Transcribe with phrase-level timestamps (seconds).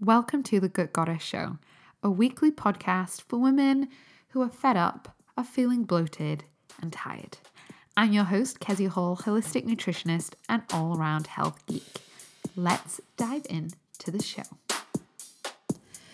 [0.00, 1.58] Welcome to the Good Goddess Show,
[2.04, 3.88] a weekly podcast for women
[4.28, 6.44] who are fed up of feeling bloated
[6.80, 7.38] and tired.
[7.96, 12.00] I'm your host, Kezia Hall, holistic nutritionist and all around health geek.
[12.54, 14.44] Let's dive in to the show.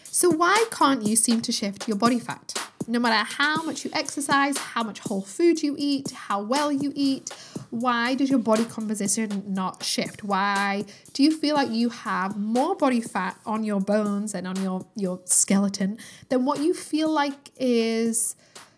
[0.04, 2.53] So, why can't you seem to shift your body fat?
[2.86, 6.92] No matter how much you exercise, how much whole food you eat, how well you
[6.94, 7.30] eat,
[7.70, 10.22] why does your body composition not shift?
[10.22, 14.62] Why do you feel like you have more body fat on your bones and on
[14.62, 18.36] your, your skeleton than what you feel like is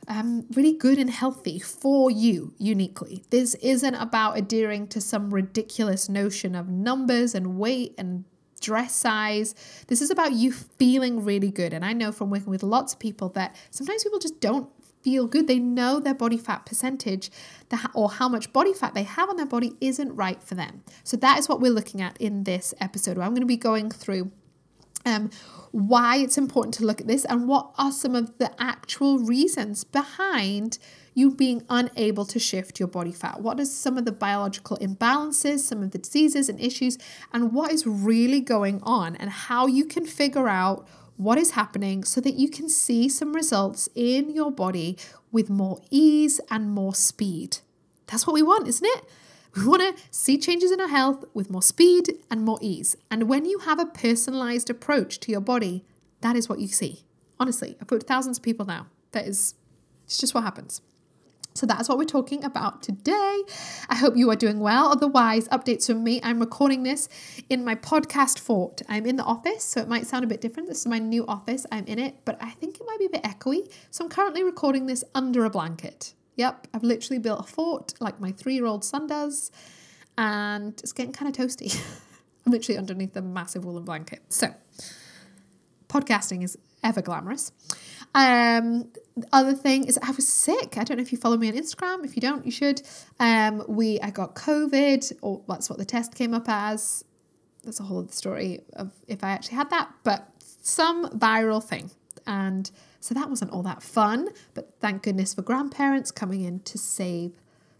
[0.09, 3.25] um, really good and healthy for you uniquely?
[3.30, 8.25] This isn't about adhering to some ridiculous notion of numbers and weight and
[8.66, 9.55] dress size.
[9.87, 11.73] This is about you feeling really good.
[11.73, 14.69] And I know from working with lots of people that sometimes people just don't
[15.02, 15.47] feel good.
[15.47, 17.30] They know their body fat percentage
[17.95, 20.83] or how much body fat they have on their body isn't right for them.
[21.05, 23.16] So that is what we're looking at in this episode.
[23.19, 24.33] I'm going to be going through
[25.06, 25.30] um,
[25.70, 29.85] why it's important to look at this and what are some of the actual reasons
[29.85, 30.79] behind
[31.15, 33.40] you being unable to shift your body fat.
[33.40, 36.98] What are some of the biological imbalances, some of the diseases and issues,
[37.32, 42.04] and what is really going on, and how you can figure out what is happening
[42.04, 44.98] so that you can see some results in your body
[45.32, 47.59] with more ease and more speed.
[48.09, 49.04] That's what we want, isn't it?
[49.57, 52.95] We want to see changes in our health with more speed and more ease.
[53.10, 55.85] And when you have a personalized approach to your body,
[56.21, 57.04] that is what you see.
[57.40, 58.88] Honestly, I've put thousands of people now.
[59.13, 59.54] That is,
[60.04, 60.82] it's just what happens.
[61.54, 63.43] So that's what we're talking about today.
[63.88, 64.88] I hope you are doing well.
[64.88, 66.20] Otherwise, updates from me.
[66.22, 67.09] I'm recording this
[67.48, 68.82] in my podcast fort.
[68.91, 70.69] I'm in the office, so it might sound a bit different.
[70.69, 71.65] This is my new office.
[71.72, 73.72] I'm in it, but I think it might be a bit echoey.
[73.91, 76.12] So I'm currently recording this under a blanket.
[76.37, 79.50] Yep, I've literally built a fort like my three year old son does,
[80.16, 81.75] and it's getting kind of toasty.
[82.47, 84.22] I'm literally underneath a massive woolen blanket.
[84.28, 84.54] So,
[85.88, 87.53] podcasting is ever glamorous.
[88.14, 88.91] Um,
[89.32, 90.78] other thing is I was sick.
[90.78, 92.04] I don't know if you follow me on Instagram.
[92.04, 92.82] If you don't, you should.
[93.19, 97.04] Um, we I got COVID, or that's what the test came up as.
[97.64, 100.28] That's a whole other story of if I actually had that, but
[100.62, 101.91] some viral thing.
[102.26, 102.70] And
[103.00, 107.32] so that wasn't all that fun, but thank goodness for grandparents coming in to save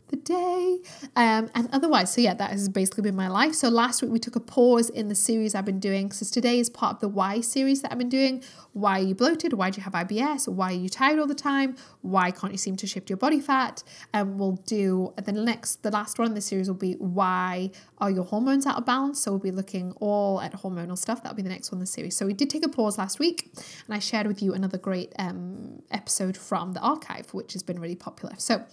[0.09, 0.78] the day.
[1.16, 3.54] Um, and otherwise, so yeah, that has basically been my life.
[3.54, 6.12] So last week we took a pause in the series I've been doing.
[6.12, 8.43] So today is part of the why series that I've been doing.
[8.72, 9.54] Why are you bloated?
[9.54, 10.49] Why do you have IBS?
[10.49, 11.77] Why are you tired all the time?
[12.03, 13.83] Why can't you seem to shift your body fat?
[14.12, 18.11] And we'll do the next, the last one in the series will be why are
[18.11, 19.21] your hormones out of balance?
[19.21, 21.23] So we'll be looking all at hormonal stuff.
[21.23, 22.17] That'll be the next one in the series.
[22.17, 23.51] So we did take a pause last week,
[23.87, 27.81] and I shared with you another great um, episode from the archive, which has been
[27.81, 28.34] really popular.
[28.39, 28.65] So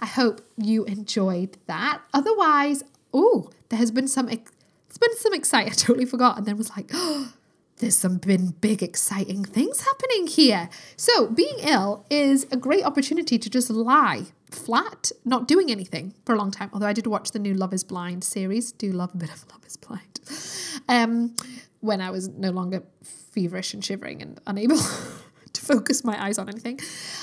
[0.00, 2.02] I hope you enjoyed that.
[2.12, 4.28] Otherwise, oh, there has been some.
[4.28, 5.72] It's been some exciting.
[5.72, 7.32] I totally forgot, and then was like, oh,
[7.78, 10.68] there's some been big exciting things happening here.
[10.96, 16.34] So being ill is a great opportunity to just lie flat, not doing anything for
[16.34, 16.70] a long time.
[16.72, 19.44] Although I did watch the new Love is Blind series, do love a bit of
[19.50, 20.20] Love is Blind.
[20.88, 21.36] Um,
[21.80, 24.78] when I was no longer feverish and shivering and unable
[25.52, 26.80] to focus my eyes on anything.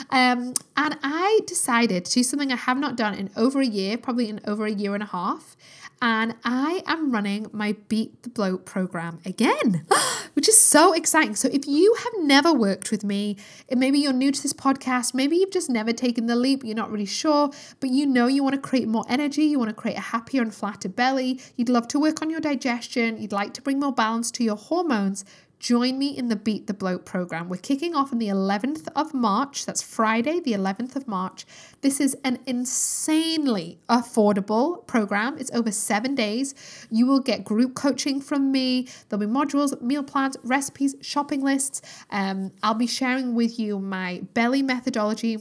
[0.09, 3.97] Um, and I decided to do something I have not done in over a year,
[3.97, 5.56] probably in over a year and a half
[6.03, 9.86] and I am running my Beat the Bloat program again,
[10.34, 11.34] which is so exciting.
[11.34, 13.38] So, if you have never worked with me,
[13.72, 16.91] maybe you're new to this podcast, maybe you've just never taken the leap, you're not
[16.91, 19.97] really sure, but you know you want to create more energy, you want to create
[19.97, 23.62] a happier and flatter belly, you'd love to work on your digestion, you'd like to
[23.62, 25.24] bring more balance to your hormones,
[25.63, 27.47] join me in the Beat the Bloat program.
[27.47, 29.66] We're kicking off on the 11th of March.
[29.66, 31.46] That's Friday, the 11th of March.
[31.79, 35.38] This is an insanely affordable program.
[35.40, 36.53] It's over seven days.
[36.91, 38.90] You will get group coaching from me.
[39.07, 41.81] There'll be modules, meal plans, recipes, shopping lists.
[42.09, 45.40] Um, I'll be sharing with you my belly methodology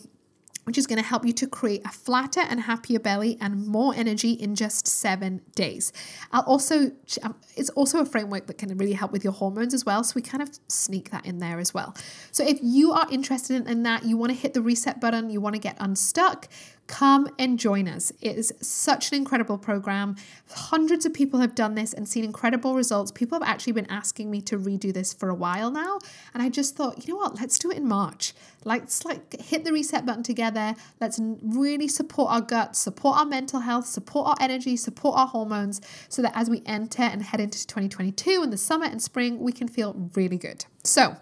[0.65, 3.95] which is going to help you to create a flatter and happier belly and more
[3.95, 5.93] energy in just seven days.
[6.31, 6.93] I'll also,
[7.23, 10.05] um, it's also a framework that can really help with your hormones as well.
[10.05, 11.95] So we kind of sneak that in there as well.
[12.31, 15.41] So if you are interested in that, you want to hit the reset button, you
[15.41, 16.49] want to get unstuck,
[16.93, 18.13] Come and join us.
[18.21, 20.15] It is such an incredible program.
[20.51, 23.11] Hundreds of people have done this and seen incredible results.
[23.11, 26.01] People have actually been asking me to redo this for a while now.
[26.35, 27.41] And I just thought, you know what?
[27.41, 28.35] Let's do it in March.
[28.67, 30.75] Let's like hit the reset button together.
[31.01, 35.81] Let's really support our guts, support our mental health, support our energy, support our hormones
[36.11, 39.53] so that as we enter and head into 2022 in the summer and spring, we
[39.53, 40.67] can feel really good.
[40.85, 41.17] So,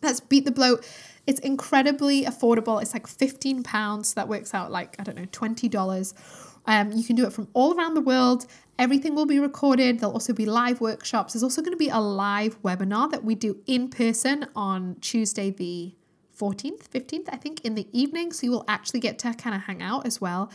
[0.00, 0.86] let's beat the bloat
[1.26, 2.80] it's incredibly affordable.
[2.82, 4.08] It's like 15 pounds.
[4.08, 6.14] So that works out like, I don't know, $20.
[6.66, 8.46] Um, you can do it from all around the world.
[8.78, 10.00] Everything will be recorded.
[10.00, 11.32] There'll also be live workshops.
[11.32, 15.50] There's also going to be a live webinar that we do in person on Tuesday,
[15.50, 15.94] the
[16.38, 18.32] 14th, 15th, I think, in the evening.
[18.32, 20.50] So you will actually get to kind of hang out as well.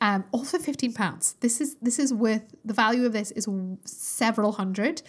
[0.00, 1.36] Um, all for 15 pounds.
[1.40, 3.46] This is this is worth the value of this is
[3.84, 5.00] several hundred,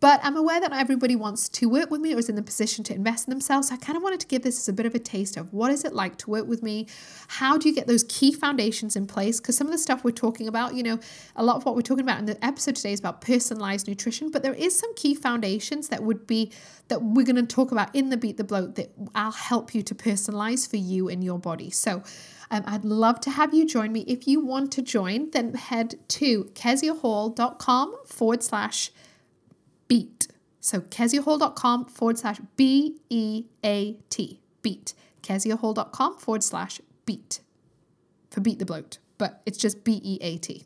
[0.00, 2.42] but I'm aware that not everybody wants to work with me or is in the
[2.42, 3.68] position to invest in themselves.
[3.68, 5.52] So I kind of wanted to give this as a bit of a taste of
[5.52, 6.86] what is it like to work with me?
[7.28, 9.40] How do you get those key foundations in place?
[9.40, 10.98] Because some of the stuff we're talking about, you know,
[11.36, 14.30] a lot of what we're talking about in the episode today is about personalized nutrition,
[14.30, 16.50] but there is some key foundations that would be
[16.88, 19.82] that we're going to talk about in the Beat the Bloat that I'll help you
[19.82, 21.68] to personalize for you and your body.
[21.68, 22.02] So
[22.50, 24.04] um, I'd love to have you join me.
[24.08, 28.90] If you want to join, then head to keziahall.com forward slash
[29.90, 30.28] beat.
[30.60, 34.94] So keziahall.com forward slash B E A T, beat.
[35.22, 37.40] keziahall.com forward slash beat
[38.30, 40.64] for beat the bloat, but it's just B E A T.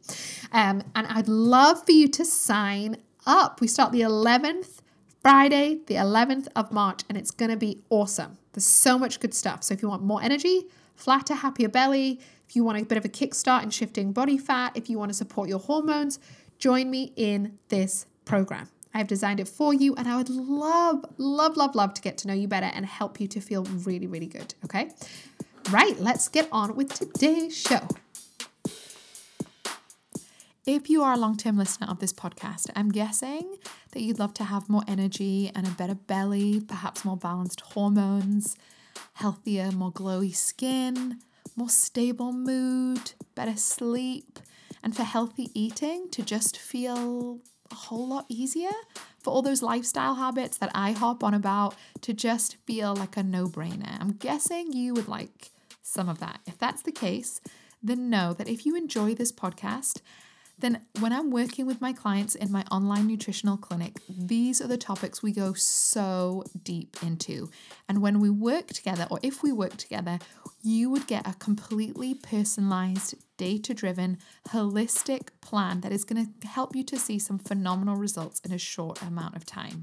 [0.53, 3.63] Um, and I'd love for you to sign up.
[3.63, 4.81] We start the 11th,
[5.23, 8.37] Friday, the 11th of March, and it's going to be awesome.
[8.53, 9.65] There's so much good stuff.
[9.65, 10.67] So if you want more energy,
[10.97, 14.73] flatter, happier belly, if you want a bit of a kickstart in shifting body fat,
[14.75, 16.19] if you want to support your hormones,
[16.59, 18.69] join me in this program.
[18.95, 22.29] I've designed it for you, and I would love, love, love, love to get to
[22.29, 24.55] know you better and help you to feel really, really good.
[24.65, 24.91] Okay?
[25.71, 27.81] Right, let's get on with today's show.
[30.67, 33.59] If you are a long term listener of this podcast, I'm guessing
[33.91, 38.57] that you'd love to have more energy and a better belly, perhaps more balanced hormones,
[39.15, 41.19] healthier, more glowy skin,
[41.57, 44.39] more stable mood, better sleep,
[44.83, 47.41] and for healthy eating to just feel
[47.75, 48.71] a whole lot easier.
[49.19, 53.23] For all those lifestyle habits that I hop on about to just feel like a
[53.23, 54.01] no brainer.
[54.01, 55.51] I'm guessing you would like
[55.83, 56.41] some of that.
[56.47, 57.41] If that's the case,
[57.83, 60.01] then know that if you enjoy this podcast,
[60.59, 64.79] then when I'm working with my clients in my online nutritional clinic, these are the
[64.79, 67.51] topics we go so deep into.
[67.89, 70.19] And when we work together, or if we work together,
[70.63, 74.19] you would get a completely personalized, data driven,
[74.49, 78.59] holistic plan that is going to help you to see some phenomenal results in a
[78.59, 79.83] short amount of time.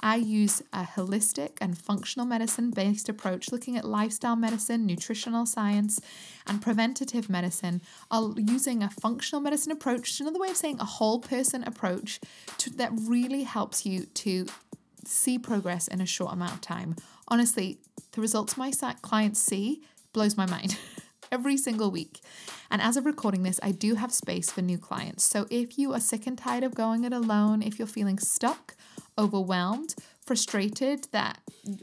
[0.00, 6.00] I use a holistic and functional medicine based approach looking at lifestyle medicine, nutritional science,
[6.46, 7.80] and preventative medicine,
[8.36, 12.20] using a functional medicine approach, another way of saying a whole person approach
[12.58, 14.46] to, that really helps you to
[15.04, 16.96] see progress in a short amount of time.
[17.28, 17.78] Honestly,
[18.12, 18.70] the results my
[19.02, 19.82] clients see
[20.12, 20.78] blows my mind.
[21.32, 22.20] every single week.
[22.70, 25.24] And as of recording this, I do have space for new clients.
[25.24, 28.76] So if you are sick and tired of going it alone, if you're feeling stuck,
[29.18, 31.38] overwhelmed, frustrated that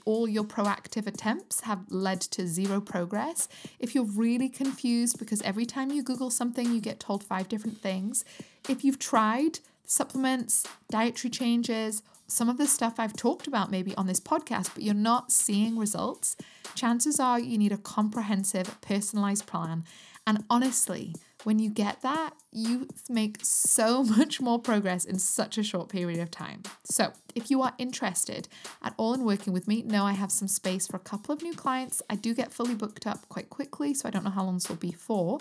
[0.06, 3.48] all your proactive attempts have led to zero progress,
[3.80, 7.80] if you're really confused because every time you Google something, you get told five different
[7.80, 8.26] things,
[8.70, 14.08] if you've tried supplements, dietary changes, some of the stuff I've talked about maybe on
[14.08, 16.36] this podcast, but you're not seeing results,
[16.76, 19.84] chances are you need a comprehensive, personalized plan.
[20.26, 25.64] And honestly, when you get that, you make so much more progress in such a
[25.64, 26.64] short period of time.
[26.84, 28.48] So, if you are interested
[28.82, 31.42] at all in working with me, know I have some space for a couple of
[31.42, 32.02] new clients.
[32.10, 34.70] I do get fully booked up quite quickly, so I don't know how long this
[34.70, 35.40] will be for.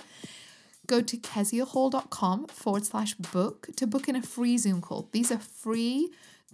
[0.87, 5.08] Go to keziahall.com forward slash book to book in a free Zoom call.
[5.12, 6.10] These are free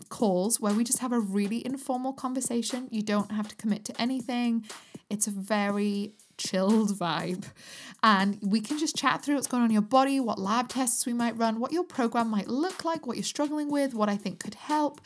[0.08, 2.88] calls where we just have a really informal conversation.
[2.90, 4.64] You don't have to commit to anything.
[5.10, 7.44] It's a very chilled vibe.
[8.02, 11.04] And we can just chat through what's going on in your body, what lab tests
[11.04, 14.16] we might run, what your program might look like, what you're struggling with, what I
[14.16, 15.00] think could help.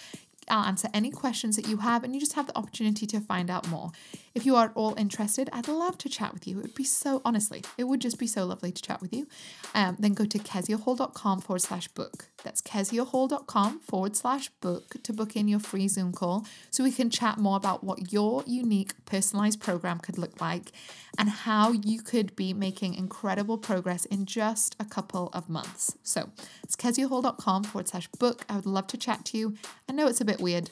[0.48, 3.50] I'll answer any questions that you have, and you just have the opportunity to find
[3.50, 3.92] out more.
[4.34, 6.58] If you are all interested, I'd love to chat with you.
[6.58, 9.26] It would be so, honestly, it would just be so lovely to chat with you.
[9.74, 12.28] Um, then go to keziahall.com forward slash book.
[12.42, 17.10] That's keziahall.com forward slash book to book in your free Zoom call so we can
[17.10, 20.72] chat more about what your unique personalized program could look like
[21.18, 25.98] and how you could be making incredible progress in just a couple of months.
[26.02, 26.30] So
[26.62, 28.44] it's keziahall.com forward slash book.
[28.48, 29.56] I would love to chat to you.
[29.88, 30.70] I know it's a bit weird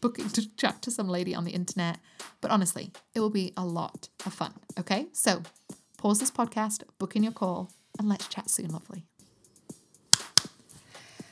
[0.00, 1.98] booking to chat to some lady on the internet.
[2.40, 4.54] But honestly, it will be a lot of fun.
[4.78, 5.42] Okay, so
[5.96, 9.04] pause this podcast, book in your call, and let's chat soon, lovely.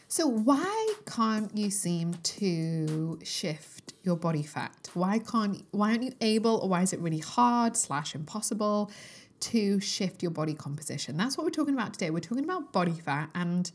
[0.09, 4.89] So, why can't you seem to shift your body fat?
[4.95, 8.91] Why can't why aren't you able or why is it really hard slash impossible
[9.41, 11.17] to shift your body composition?
[11.17, 12.11] That's what we're talking about today.
[12.11, 13.71] We're talking about body fat and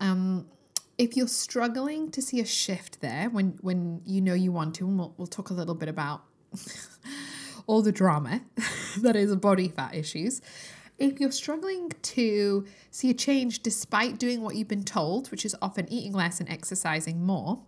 [0.00, 0.46] um
[0.98, 4.86] if you're struggling to see a shift there when when you know you want to,
[4.86, 6.24] and we'll, we'll talk a little bit about
[7.66, 8.42] all the drama
[8.98, 10.40] that is body fat issues.
[10.96, 15.56] If you're struggling to see a change despite doing what you've been told, which is
[15.60, 17.60] often eating less and exercising more,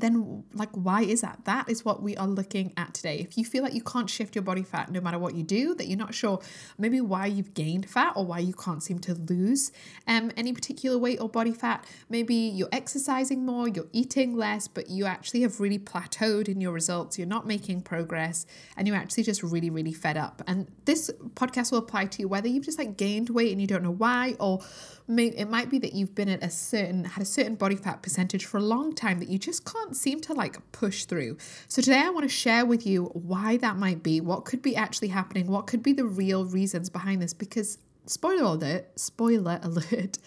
[0.00, 1.44] then like why is that?
[1.44, 3.18] That is what we are looking at today.
[3.18, 5.74] If you feel like you can't shift your body fat no matter what you do
[5.74, 6.40] that you're not sure
[6.76, 9.72] maybe why you've gained fat or why you can't seem to lose
[10.06, 14.88] um any particular weight or body fat maybe you're exercising more you're eating less but
[14.90, 19.22] you actually have really plateaued in your results you're not making progress and you're actually
[19.22, 20.42] just really really fed up.
[20.46, 23.66] And this podcast will apply to you whether you've just like gained weight and you
[23.66, 24.60] don't know why or
[25.06, 28.02] may, it might be that you've been at a certain had a certain body fat
[28.02, 31.36] percentage for a long time that you just can't seem to like push through.
[31.68, 34.76] So today I want to share with you why that might be, what could be
[34.76, 40.18] actually happening, what could be the real reasons behind this because spoiler alert, spoiler alert,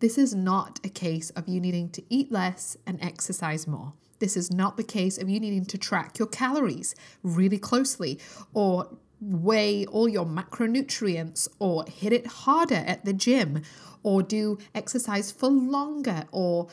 [0.00, 3.92] this is not a case of you needing to eat less and exercise more.
[4.18, 8.18] This is not the case of you needing to track your calories really closely
[8.52, 8.88] or
[9.20, 13.62] weigh all your macronutrients or hit it harder at the gym
[14.02, 16.68] or do exercise for longer or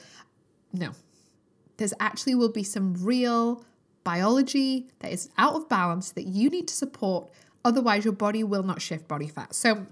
[0.72, 0.91] no.
[1.77, 3.63] There's actually will be some real
[4.03, 7.29] biology that is out of balance that you need to support
[7.65, 9.53] otherwise your body will not shift body fat.
[9.53, 9.86] So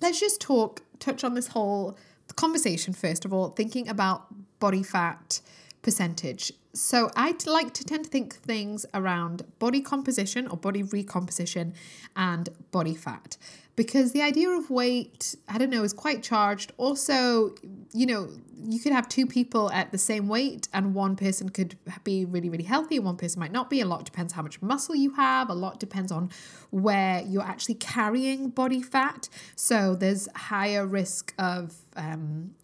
[0.00, 1.98] let's just talk touch on this whole
[2.36, 4.26] conversation first of all thinking about
[4.60, 5.40] body fat
[5.82, 6.52] percentage.
[6.76, 11.72] So I'd like to tend to think things around body composition or body recomposition
[12.14, 13.38] and body fat
[13.76, 16.72] because the idea of weight, I don't know, is quite charged.
[16.76, 17.54] Also,
[17.92, 18.28] you know,
[18.62, 22.50] you could have two people at the same weight and one person could be really,
[22.50, 23.80] really healthy and one person might not be.
[23.80, 26.30] A lot depends how much muscle you have, a lot depends on
[26.70, 29.28] where you're actually carrying body fat.
[29.54, 32.54] So there's higher risk of um,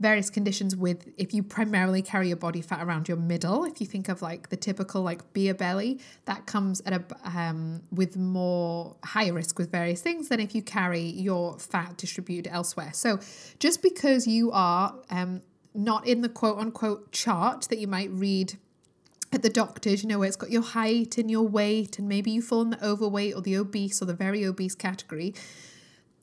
[0.00, 3.86] various conditions with if you primarily carry your body fat around your middle if you
[3.86, 8.96] think of like the typical like beer belly that comes at a um, with more
[9.04, 13.18] higher risk with various things than if you carry your fat distributed elsewhere so
[13.58, 15.42] just because you are um,
[15.74, 18.56] not in the quote unquote chart that you might read
[19.32, 22.30] at the doctors, you know, where it's got your height and your weight, and maybe
[22.30, 25.34] you fall in the overweight or the obese or the very obese category.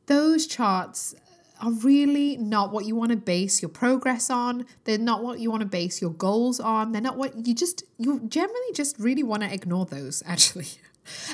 [0.08, 1.16] Those charts
[1.62, 4.66] are really not what you want to base your progress on.
[4.84, 6.92] They're not what you want to base your goals on.
[6.92, 10.68] They're not what you just, you generally just really want to ignore those, actually.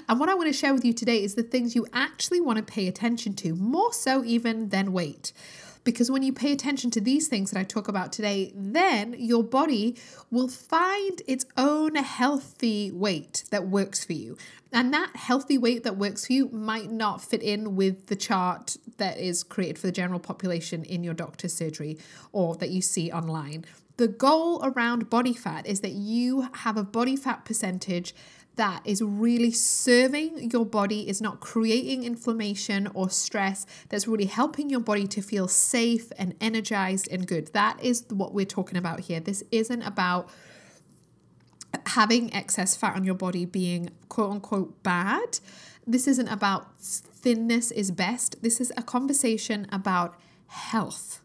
[0.10, 2.58] And what I want to share with you today is the things you actually want
[2.58, 5.32] to pay attention to, more so even than weight.
[5.84, 9.44] Because when you pay attention to these things that I talk about today, then your
[9.44, 9.98] body
[10.30, 14.38] will find its own healthy weight that works for you.
[14.74, 18.78] And that healthy weight that works for you might not fit in with the chart
[18.98, 21.98] that is created for the general population in your doctor's surgery
[22.32, 23.66] or that you see online.
[23.98, 28.16] The goal around body fat is that you have a body fat percentage
[28.56, 34.70] that is really serving your body, is not creating inflammation or stress, that's really helping
[34.70, 37.48] your body to feel safe and energized and good.
[37.54, 39.20] That is what we're talking about here.
[39.20, 40.30] This isn't about
[41.88, 45.40] having excess fat on your body being quote unquote bad.
[45.86, 48.42] This isn't about thinness is best.
[48.42, 51.22] This is a conversation about health.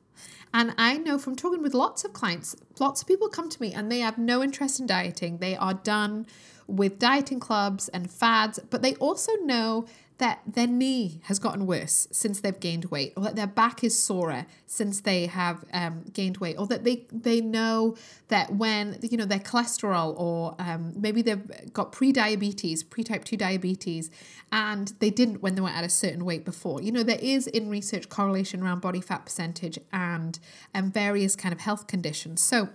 [0.54, 3.74] And I know from talking with lots of clients, lots of people come to me
[3.74, 5.38] and they have no interest in dieting.
[5.38, 6.26] They are done
[6.66, 9.86] with dieting clubs and fads, but they also know
[10.18, 13.98] that their knee has gotten worse since they've gained weight, or that their back is
[13.98, 17.96] sorer since they have um, gained weight, or that they they know
[18.28, 24.10] that when you know their cholesterol, or um, maybe they've got pre-diabetes, pre-type two diabetes,
[24.50, 26.80] and they didn't when they were at a certain weight before.
[26.80, 30.38] You know there is in research correlation around body fat percentage and
[30.72, 32.42] and various kind of health conditions.
[32.42, 32.70] So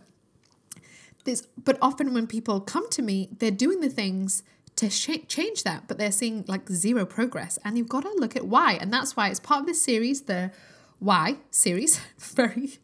[1.24, 4.44] this, but often when people come to me, they're doing the things
[4.78, 7.60] to sh- change that, but they're seeing like zero progress.
[7.64, 8.74] And you've got to look at why.
[8.74, 10.52] And that's why it's part of this series, the
[11.00, 12.80] Why series, very,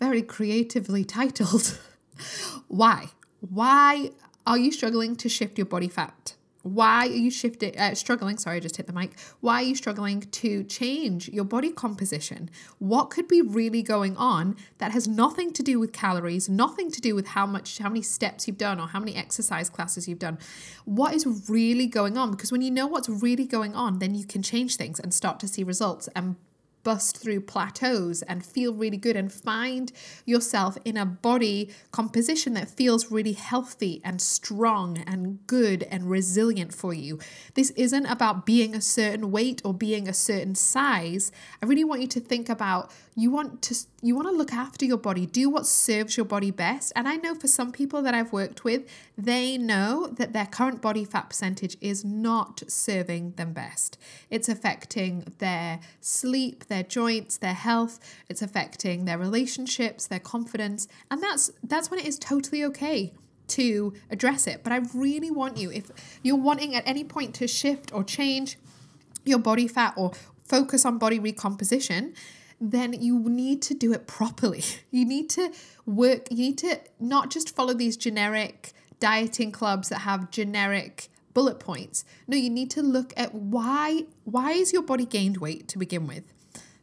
[0.00, 1.78] very creatively titled.
[2.68, 3.06] why?
[3.40, 4.10] Why
[4.46, 6.34] are you struggling to shift your body fat?
[6.62, 8.38] Why are you shifting, uh, struggling?
[8.38, 9.18] Sorry, I just hit the mic.
[9.40, 12.50] Why are you struggling to change your body composition?
[12.78, 17.00] What could be really going on that has nothing to do with calories, nothing to
[17.00, 20.20] do with how much, how many steps you've done or how many exercise classes you've
[20.20, 20.38] done?
[20.84, 22.30] What is really going on?
[22.30, 25.40] Because when you know what's really going on, then you can change things and start
[25.40, 26.36] to see results and
[26.82, 29.92] bust through plateaus and feel really good and find
[30.24, 36.72] yourself in a body composition that feels really healthy and strong and good and resilient
[36.74, 37.18] for you.
[37.54, 41.32] This isn't about being a certain weight or being a certain size.
[41.62, 44.84] I really want you to think about you want to you want to look after
[44.84, 46.92] your body do what serves your body best.
[46.96, 48.88] And i know for some people that i've worked with
[49.18, 53.98] they know that their current body fat percentage is not serving them best.
[54.30, 58.00] It's affecting their sleep their joints their health.
[58.28, 60.88] It's affecting their relationships their confidence.
[61.10, 63.12] And that's that's when it is totally okay
[63.48, 64.64] to address it.
[64.64, 65.90] But i really want you if
[66.22, 68.58] you're wanting at any point to shift or change
[69.24, 70.12] your body fat or
[70.44, 72.14] focus on body recomposition
[72.62, 74.62] then you need to do it properly.
[74.90, 75.52] You need to
[75.86, 81.58] work, you need to not just follow these generic dieting clubs that have generic bullet
[81.58, 82.04] points.
[82.28, 86.06] No, you need to look at why why is your body gained weight to begin
[86.06, 86.24] with?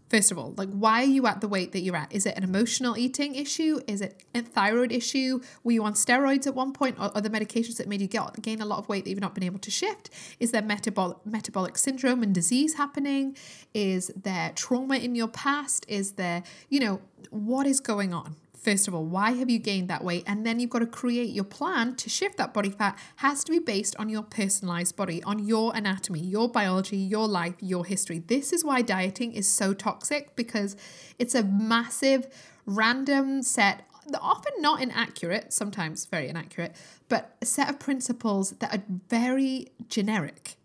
[0.10, 2.12] First of all, like why are you at the weight that you're at?
[2.12, 3.80] Is it an emotional eating issue?
[3.88, 5.40] Is it a thyroid issue?
[5.64, 8.60] Were you on steroids at one point or other medications that made you get, gain
[8.60, 10.10] a lot of weight that you've not been able to shift?
[10.40, 13.38] Is there metabolic metabolic syndrome and disease happening?
[13.74, 15.86] Is there trauma in your past?
[15.88, 18.36] Is there, you know, what is going on?
[18.60, 20.24] First of all, why have you gained that weight?
[20.28, 23.52] And then you've got to create your plan to shift that body fat has to
[23.52, 28.20] be based on your personalized body, on your anatomy, your biology, your life, your history.
[28.20, 30.76] This is why dieting is so toxic because
[31.18, 32.28] it's a massive
[32.66, 33.86] random set
[34.22, 36.76] often not inaccurate, sometimes very inaccurate,
[37.10, 40.56] but a set of principles that are very generic.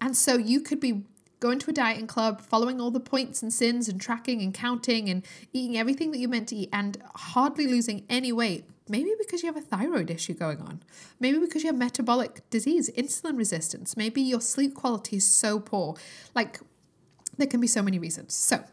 [0.00, 1.04] And so you could be
[1.44, 5.10] going to a dieting club, following all the points and sins and tracking and counting
[5.10, 5.22] and
[5.52, 8.64] eating everything that you're meant to eat and hardly losing any weight.
[8.88, 10.82] Maybe because you have a thyroid issue going on.
[11.20, 13.94] Maybe because you have metabolic disease, insulin resistance.
[13.94, 15.96] Maybe your sleep quality is so poor.
[16.34, 16.60] Like,
[17.36, 18.32] there can be so many reasons.
[18.32, 18.64] So,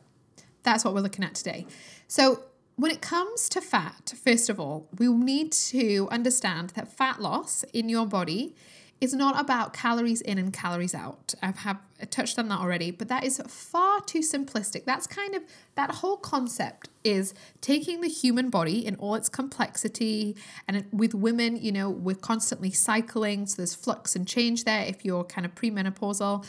[0.63, 1.67] that's what we're looking at today.
[2.07, 2.43] So,
[2.77, 7.65] when it comes to fat, first of all, we need to understand that fat loss
[7.73, 8.55] in your body
[9.01, 11.34] is not about calories in and calories out.
[11.41, 11.79] I've have
[12.12, 14.86] touched on that already, but that is far too simplistic.
[14.86, 15.41] That's kind of
[15.75, 20.36] that whole concept is taking the human body in all its complexity
[20.67, 25.03] and with women, you know, we're constantly cycling, so there's flux and change there if
[25.03, 26.46] you're kind of premenopausal.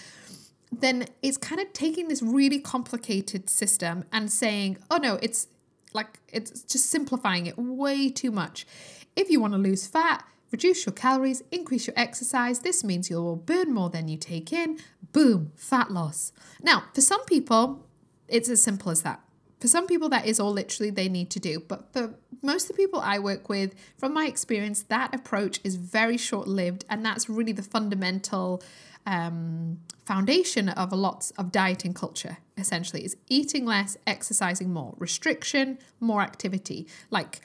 [0.71, 5.49] Then it's kind of taking this really complicated system and saying, "Oh no, it's
[5.93, 8.67] like it's just simplifying it way too much."
[9.15, 12.61] If you want to lose fat, Reduce your calories, increase your exercise.
[12.61, 14.79] This means you will burn more than you take in.
[15.13, 16.31] Boom, fat loss.
[16.63, 17.87] Now, for some people,
[18.29, 19.21] it's as simple as that.
[19.61, 21.61] For some people, that is all literally they need to do.
[21.61, 25.77] But for most of the people I work with, from my experience, that approach is
[25.77, 26.85] very short lived.
[26.91, 28.63] And that's really the fundamental
[29.07, 35.79] um, foundation of a lot of dieting culture, essentially, is eating less, exercising more, restriction,
[36.01, 36.87] more activity.
[37.11, 37.41] Like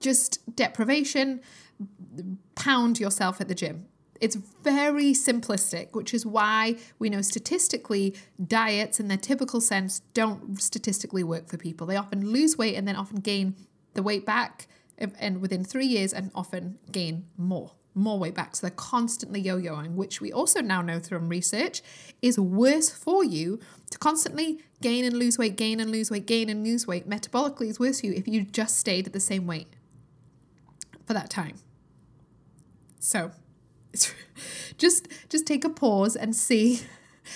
[0.00, 1.40] just deprivation,
[2.54, 3.86] pound yourself at the gym.
[4.20, 8.14] It's very simplistic, which is why we know statistically
[8.46, 11.88] diets in their typical sense don't statistically work for people.
[11.88, 13.56] They often lose weight and then often gain
[13.94, 14.68] the weight back
[14.98, 18.56] and within three years and often gain more more weight back.
[18.56, 21.82] So they're constantly yo yoing, which we also now know from research
[22.22, 26.48] is worse for you to constantly gain and lose weight, gain and lose weight, gain
[26.48, 27.08] and lose weight.
[27.08, 29.68] Metabolically is worse for you if you just stayed at the same weight
[31.06, 31.56] for that time.
[33.02, 33.32] So
[34.78, 36.80] just just take a pause and see.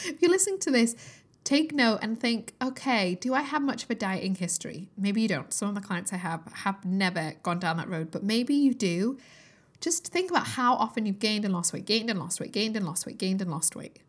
[0.05, 0.97] If you're listening to this
[1.45, 4.89] take note and think okay do i have much of a dieting history?
[4.97, 5.53] Maybe you don't.
[5.53, 8.75] Some of the clients i have have never gone down that road but maybe you
[8.75, 9.19] do.
[9.81, 12.77] Just think about how often you've gained and lost weight gained and lost weight gained
[12.77, 14.01] and lost weight gained and lost weight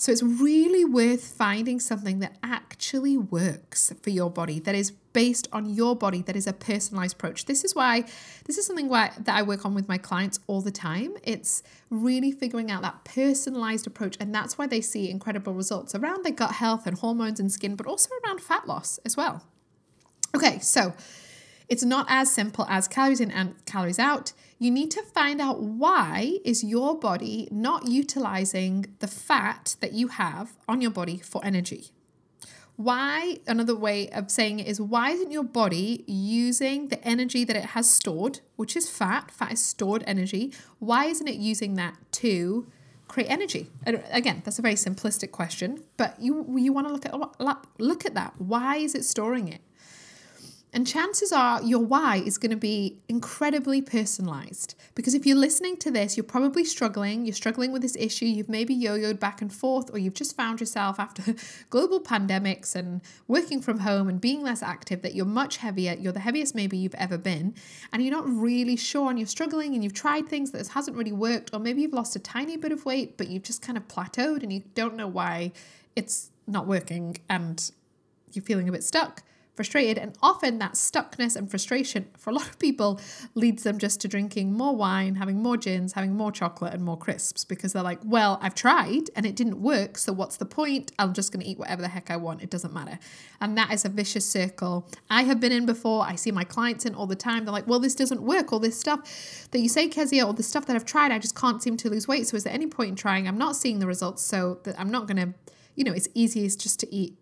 [0.00, 5.48] so it's really worth finding something that actually works for your body, that is based
[5.52, 7.46] on your body, that is a personalized approach.
[7.46, 8.02] This is why
[8.44, 11.14] this is something why, that I work on with my clients all the time.
[11.24, 16.24] It's really figuring out that personalized approach, and that's why they see incredible results around
[16.24, 19.42] their gut health and hormones and skin, but also around fat loss as well.
[20.32, 20.94] Okay, so
[21.68, 25.60] it's not as simple as calories in and calories out you need to find out
[25.60, 31.44] why is your body not utilizing the fat that you have on your body for
[31.44, 31.90] energy.
[32.74, 37.56] Why, another way of saying it is, why isn't your body using the energy that
[37.56, 39.30] it has stored, which is fat?
[39.30, 40.52] Fat is stored energy.
[40.78, 42.70] Why isn't it using that to
[43.08, 43.70] create energy?
[43.84, 47.14] Again, that's a very simplistic question, but you you want to look at
[47.80, 48.34] look at that.
[48.38, 49.60] Why is it storing it?
[50.70, 54.74] And chances are your why is going to be incredibly personalized.
[54.94, 57.24] Because if you're listening to this, you're probably struggling.
[57.24, 58.26] You're struggling with this issue.
[58.26, 61.34] You've maybe yo yoed back and forth, or you've just found yourself after
[61.70, 65.96] global pandemics and working from home and being less active that you're much heavier.
[65.98, 67.54] You're the heaviest maybe you've ever been.
[67.90, 71.12] And you're not really sure and you're struggling and you've tried things that hasn't really
[71.12, 71.50] worked.
[71.54, 74.42] Or maybe you've lost a tiny bit of weight, but you've just kind of plateaued
[74.42, 75.52] and you don't know why
[75.96, 77.70] it's not working and
[78.32, 79.22] you're feeling a bit stuck
[79.58, 79.98] frustrated.
[79.98, 83.00] And often that stuckness and frustration for a lot of people
[83.34, 86.96] leads them just to drinking more wine, having more gins, having more chocolate, and more
[86.96, 89.98] crisps because they're like, well, I've tried and it didn't work.
[89.98, 90.92] So what's the point?
[90.96, 92.40] I'm just going to eat whatever the heck I want.
[92.40, 93.00] It doesn't matter.
[93.40, 96.04] And that is a vicious circle I have been in before.
[96.04, 97.44] I see my clients in all the time.
[97.44, 98.52] They're like, well, this doesn't work.
[98.52, 101.34] All this stuff that you say, Kezia, all the stuff that I've tried, I just
[101.34, 102.28] can't seem to lose weight.
[102.28, 103.26] So is there any point in trying?
[103.26, 104.22] I'm not seeing the results.
[104.22, 105.34] So that I'm not going to,
[105.74, 107.16] you know, it's easiest just to eat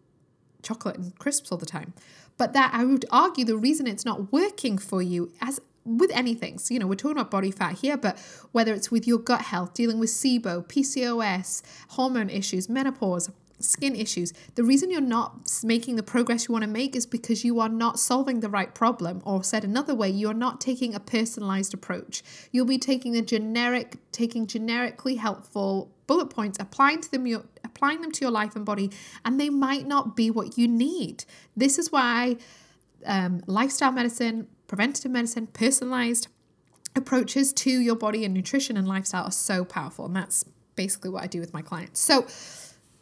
[0.67, 1.95] chocolate and crisps all the time.
[2.39, 6.59] But that I would argue the reason it's not working for you as with anything.
[6.59, 8.19] So, you know, we're talking about body fat here, but
[8.53, 14.33] whether it's with your gut health, dealing with SIBO, PCOS, hormone issues, menopause, skin issues,
[14.55, 17.69] the reason you're not making the progress you want to make is because you are
[17.69, 19.23] not solving the right problem.
[19.25, 22.23] Or said another way, you're not taking a personalized approach.
[22.53, 27.45] You'll be taking a generic, taking generically helpful bullet points, applying to them your
[27.77, 28.91] applying them to your life and body,
[29.25, 31.25] and they might not be what you need.
[31.57, 32.37] This is why
[33.05, 36.29] um, lifestyle medicine, preventative medicine, personalized
[36.97, 40.07] approaches to your body and nutrition and lifestyle are so powerful.
[40.07, 42.01] And that's basically what I do with my clients.
[42.01, 42.27] So,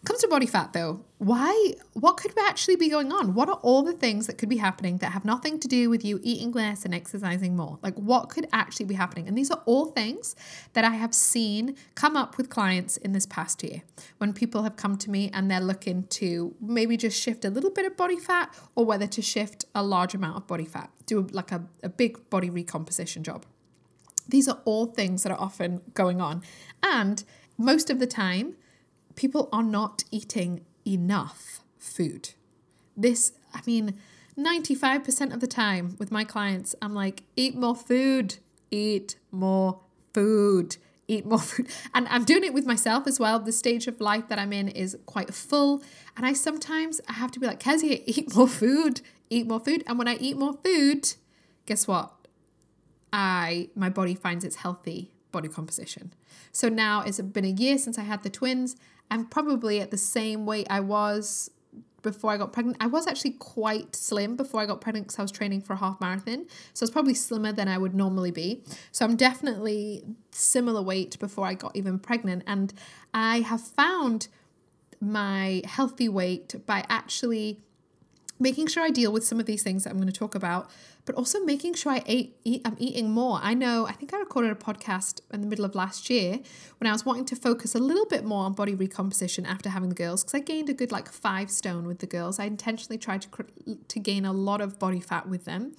[0.05, 3.33] Comes to body fat though, why what could actually be going on?
[3.33, 6.05] What are all the things that could be happening that have nothing to do with
[6.05, 7.79] you eating less and exercising more?
[7.83, 9.27] Like what could actually be happening?
[9.27, 10.37] And these are all things
[10.75, 13.83] that I have seen come up with clients in this past year.
[14.19, 17.71] When people have come to me and they're looking to maybe just shift a little
[17.71, 21.23] bit of body fat or whether to shift a large amount of body fat, do
[21.33, 23.47] like a, a big body recomposition job.
[24.29, 26.43] These are all things that are often going on.
[26.83, 27.25] And
[27.57, 28.57] most of the time,
[29.17, 32.31] people are not eating enough food.
[32.97, 33.99] This, I mean,
[34.39, 38.37] 95% of the time with my clients, I'm like, eat more food,
[38.71, 39.81] eat more
[40.13, 41.69] food, eat more food.
[41.95, 43.39] And I'm doing it with myself as well.
[43.39, 45.83] The stage of life that I'm in is quite full.
[46.17, 49.01] And I sometimes I have to be like, Kezia, eat more food,
[49.31, 49.85] eat more food.
[49.87, 51.15] And when I eat more food,
[51.67, 52.13] guess what?
[53.13, 56.13] I my body finds its healthy body composition.
[56.51, 58.77] So now it's been a year since I had the twins
[59.11, 61.51] I'm probably at the same weight I was
[62.03, 62.77] before I got pregnant.
[62.81, 65.77] I was actually quite slim before I got pregnant because I was training for a
[65.77, 66.47] half marathon.
[66.75, 68.63] So I was probably slimmer than I would normally be.
[68.93, 72.45] So I'm definitely similar weight before I got even pregnant.
[72.47, 72.73] And
[73.13, 74.29] I have found
[75.01, 77.61] my healthy weight by actually
[78.39, 80.69] making sure I deal with some of these things that I'm going to talk about,
[81.05, 83.39] but also making sure I ate, eat, I'm eating more.
[83.43, 86.41] I know, I think I recorded a podcast in the middle of last year
[86.79, 89.91] when I was wanting to focus a little bit more on body recomposition after having
[89.91, 92.39] the girls because I gained a good like five stone with the girls.
[92.39, 93.29] I intentionally tried to
[93.89, 95.75] to gain a lot of body fat with them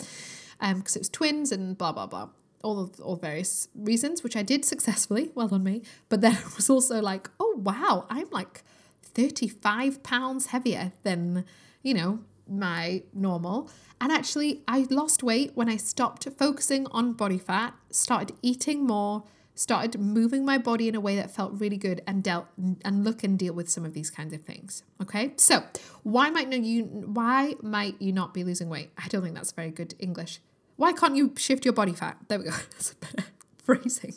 [0.59, 2.29] because um, it was twins and blah blah blah.
[2.63, 5.31] All of all various reasons, which I did successfully.
[5.35, 5.81] Well on me.
[6.09, 8.63] But then it was also like, oh wow, I'm like
[9.03, 11.45] 35 pounds heavier than,
[11.83, 13.69] you know, my normal.
[13.99, 19.23] And actually, I lost weight when I stopped focusing on body fat, started eating more,
[19.55, 22.47] started moving my body in a way that felt really good and dealt
[22.83, 24.83] and look and deal with some of these kinds of things.
[25.01, 25.33] Okay?
[25.37, 25.63] So,
[26.03, 28.91] why might no you why might you not be losing weight?
[28.97, 30.39] I don't think that's very good English.
[30.75, 32.17] Why can't you shift your body fat?
[32.27, 32.51] There we go.
[32.71, 33.29] That's a better
[33.63, 34.15] phrasing.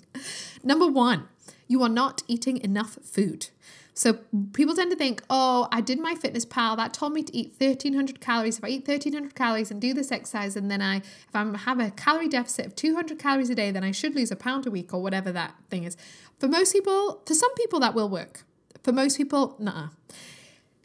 [0.65, 1.29] Number 1,
[1.69, 3.51] you are not eating enough food.
[3.99, 4.13] So
[4.53, 8.57] people tend to think, oh, I did MyFitnessPal That told me to eat 1,300 calories.
[8.57, 11.81] If I eat 1,300 calories and do this exercise, and then I, if I have
[11.81, 14.71] a calorie deficit of 200 calories a day, then I should lose a pound a
[14.71, 15.97] week or whatever that thing is.
[16.39, 18.45] For most people, for some people, that will work.
[18.85, 19.89] For most people, nah.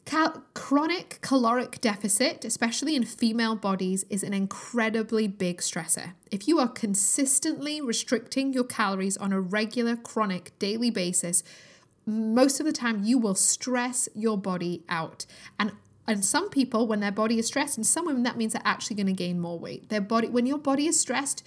[0.06, 6.13] Cal- chronic caloric deficit, especially in female bodies, is an incredibly big stressor.
[6.32, 11.43] If you are consistently restricting your calories on a regular, chronic, daily basis,
[12.06, 15.26] most of the time you will stress your body out.
[15.60, 15.74] And
[16.06, 18.98] and some people, when their body is stressed, and some women, that means they're actually
[18.98, 19.88] going to gain more weight.
[19.88, 21.46] Their body, when your body is stressed,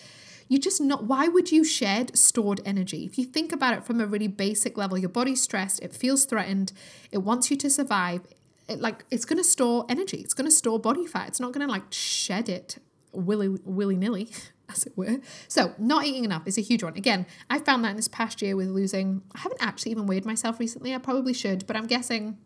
[0.48, 1.04] you just not.
[1.04, 3.04] Why would you shed stored energy?
[3.04, 6.24] If you think about it from a really basic level, your body's stressed, it feels
[6.24, 6.72] threatened,
[7.10, 8.26] it wants you to survive.
[8.68, 10.18] It like it's going to store energy.
[10.18, 11.28] It's going to store body fat.
[11.28, 12.78] It's not going to like shed it
[13.12, 14.30] willy willy nilly.
[14.68, 15.18] as it were.
[15.48, 16.96] So, not eating enough is a huge one.
[16.96, 20.24] Again, I found that in this past year with losing, I haven't actually even weighed
[20.24, 20.94] myself recently.
[20.94, 22.38] I probably should, but I'm guessing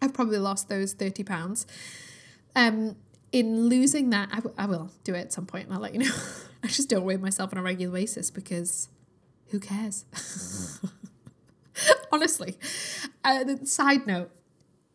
[0.00, 1.66] I've probably lost those 30 pounds.
[2.56, 2.96] Um,
[3.30, 5.94] in losing that, I, w- I will do it at some point and I'll let
[5.94, 6.14] you know.
[6.64, 8.88] I just don't weigh myself on a regular basis because
[9.48, 10.04] who cares?
[12.12, 12.58] Honestly.
[13.24, 14.30] Uh, side note,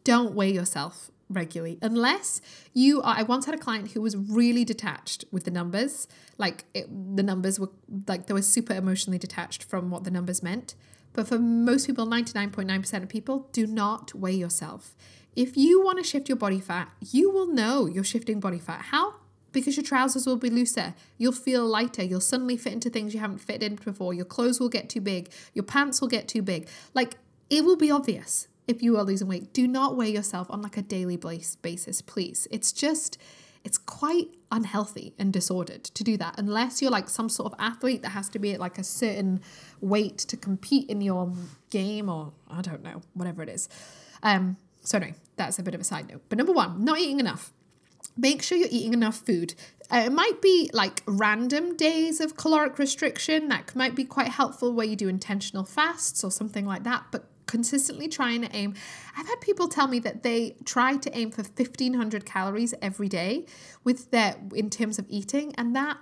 [0.03, 2.39] don't weigh yourself regularly unless
[2.73, 6.65] you are i once had a client who was really detached with the numbers like
[6.73, 7.69] it, the numbers were
[8.07, 10.75] like they were super emotionally detached from what the numbers meant.
[11.13, 14.95] But for most people 99.9% of people do not weigh yourself.
[15.35, 18.85] If you want to shift your body fat you will know you're shifting body fat.
[18.91, 19.15] How?
[19.51, 23.19] Because your trousers will be looser you'll feel lighter you'll suddenly fit into things you
[23.19, 26.43] haven't fit in before your clothes will get too big your pants will get too
[26.43, 26.67] big.
[26.93, 27.17] Like
[27.49, 29.53] it will be obvious if you are losing weight.
[29.53, 32.47] Do not weigh yourself on like a daily basis, please.
[32.51, 33.17] It's just,
[33.63, 38.01] it's quite unhealthy and disordered to do that unless you're like some sort of athlete
[38.01, 39.41] that has to be at like a certain
[39.81, 41.31] weight to compete in your
[41.69, 43.69] game or I don't know, whatever it is.
[44.23, 46.21] Um, so anyway, that's a bit of a side note.
[46.29, 47.53] But number one, not eating enough.
[48.15, 49.53] Make sure you're eating enough food.
[49.91, 53.47] Uh, it might be like random days of caloric restriction.
[53.49, 57.05] That might be quite helpful where you do intentional fasts or something like that.
[57.11, 58.75] But consistently trying to aim.
[59.17, 63.45] I've had people tell me that they try to aim for 1500 calories every day
[63.83, 65.97] with their in terms of eating and that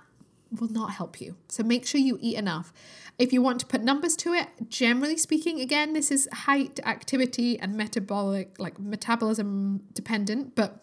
[0.60, 1.36] will not help you.
[1.48, 2.72] So make sure you eat enough.
[3.18, 7.58] If you want to put numbers to it, generally speaking, again, this is height, activity,
[7.58, 10.82] and metabolic, like metabolism dependent, but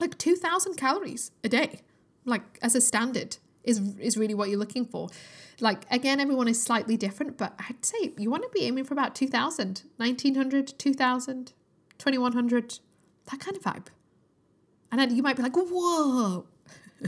[0.00, 1.80] like 2000 calories a day,
[2.24, 5.08] like as a standard, is, is really what you're looking for.
[5.60, 8.94] Like, again, everyone is slightly different, but I'd say you want to be aiming for
[8.94, 11.52] about 2000, 1900, 2000,
[11.98, 12.78] 2100,
[13.30, 13.86] that kind of vibe.
[14.90, 16.46] And then you might be like, whoa.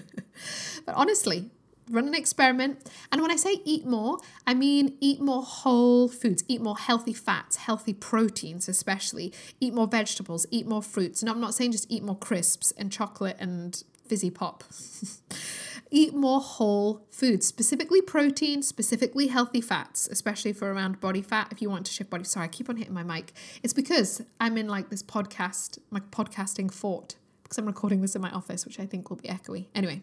[0.86, 1.50] but honestly,
[1.88, 2.90] run an experiment.
[3.10, 7.14] And when I say eat more, I mean eat more whole foods, eat more healthy
[7.14, 9.32] fats, healthy proteins, especially.
[9.60, 11.22] Eat more vegetables, eat more fruits.
[11.22, 14.64] And I'm not saying just eat more crisps and chocolate and fizzy pop.
[15.90, 21.48] eat more whole foods, specifically protein, specifically healthy fats, especially for around body fat.
[21.50, 23.32] If you want to shift body, sorry, I keep on hitting my mic.
[23.62, 28.22] It's because I'm in like this podcast, my podcasting fort, because I'm recording this in
[28.22, 29.66] my office, which I think will be echoey.
[29.74, 30.02] Anyway,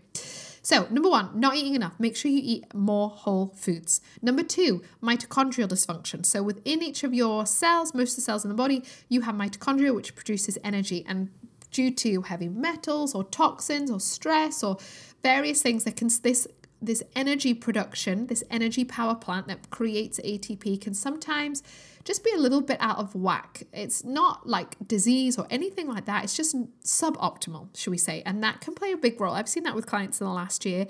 [0.61, 1.93] so number one, not eating enough.
[1.97, 4.01] Make sure you eat more whole foods.
[4.21, 6.25] Number two, mitochondrial dysfunction.
[6.25, 9.35] So within each of your cells, most of the cells in the body, you have
[9.35, 11.29] mitochondria, which produces energy and
[11.77, 14.77] due to heavy metals or toxins or stress or
[15.21, 16.47] various things that can this
[16.81, 21.63] this energy production, this energy power plant that creates ATP can sometimes
[22.03, 23.63] just be a little bit out of whack.
[23.73, 26.23] It's not like disease or anything like that.
[26.23, 28.23] It's just suboptimal, should we say?
[28.25, 29.33] And that can play a big role.
[29.33, 30.87] I've seen that with clients in the last year.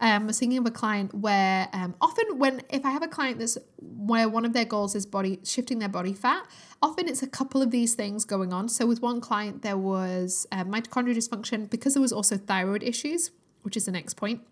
[0.00, 3.08] Um, I was thinking of a client where um, often when if I have a
[3.08, 6.46] client that's where one of their goals is body shifting their body fat,
[6.80, 8.68] often it's a couple of these things going on.
[8.68, 13.32] So with one client, there was uh, mitochondrial dysfunction because there was also thyroid issues
[13.62, 14.42] which is the next point.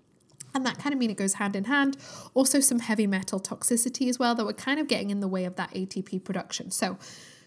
[0.55, 1.97] And that kind of mean it goes hand in hand.
[2.35, 5.45] Also, some heavy metal toxicity as well that were kind of getting in the way
[5.45, 6.71] of that ATP production.
[6.71, 6.99] So,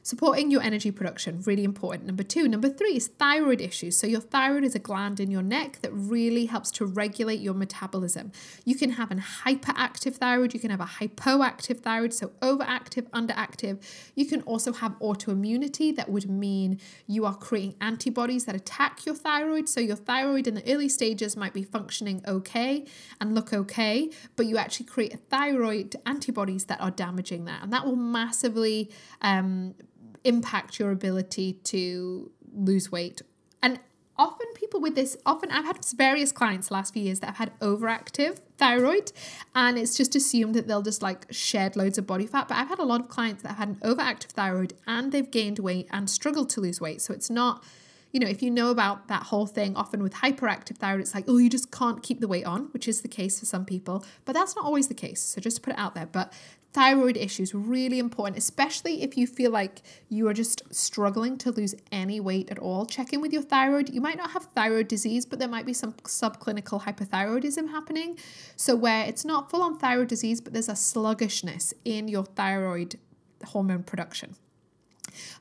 [0.04, 2.06] Supporting your energy production, really important.
[2.06, 2.48] Number two.
[2.48, 3.96] Number three is thyroid issues.
[3.98, 7.54] So, your thyroid is a gland in your neck that really helps to regulate your
[7.54, 8.32] metabolism.
[8.66, 13.80] You can have an hyperactive thyroid, you can have a hypoactive thyroid, so overactive, underactive.
[14.16, 19.14] You can also have autoimmunity, that would mean you are creating antibodies that attack your
[19.14, 19.70] thyroid.
[19.70, 22.86] So, your thyroid in the early stages might be functioning okay
[23.20, 27.62] and look okay, but you actually create thyroid antibodies that are damaging that.
[27.62, 28.90] And that will massively
[29.22, 29.76] um,
[30.24, 33.22] impact your ability to lose weight.
[33.62, 33.80] And
[34.18, 37.60] often people with this, often I've had various clients last few years that have had
[37.60, 39.12] overactive thyroid
[39.56, 42.48] and it's just assumed that they'll just like shed loads of body fat.
[42.48, 45.30] But I've had a lot of clients that have had an overactive thyroid and they've
[45.30, 47.02] gained weight and struggled to lose weight.
[47.02, 47.64] So it's not
[48.12, 51.26] you know, if you know about that whole thing, often with hyperactive thyroid, it's like,
[51.28, 54.06] oh, you just can't keep the weight on, which is the case for some people,
[54.26, 55.22] but that's not always the case.
[55.22, 56.08] So just to put it out there.
[56.08, 56.34] But
[56.74, 61.76] thyroid issues really important especially if you feel like you are just struggling to lose
[61.92, 62.86] any weight at all.
[62.86, 63.90] Check in with your thyroid.
[63.90, 68.18] You might not have thyroid disease but there might be some subclinical hypothyroidism happening.
[68.56, 72.98] So where it's not full on thyroid disease but there's a sluggishness in your thyroid
[73.44, 74.36] hormone production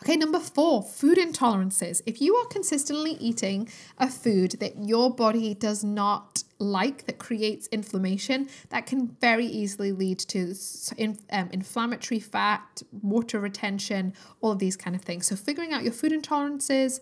[0.02, 2.02] Okay, number four, food intolerances.
[2.06, 7.66] If you are consistently eating a food that your body does not like that creates
[7.68, 10.54] inflammation, that can very easily lead to
[10.98, 15.26] um, inflammatory fat, water retention, all of these kind of things.
[15.26, 17.00] So, figuring out your food intolerances,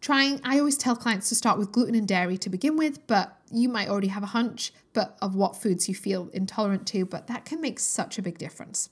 [0.00, 3.36] trying, I always tell clients to start with gluten and dairy to begin with, but
[3.52, 7.26] you might already have a hunch but of what foods you feel intolerant to, but
[7.28, 8.90] that can make such a big difference.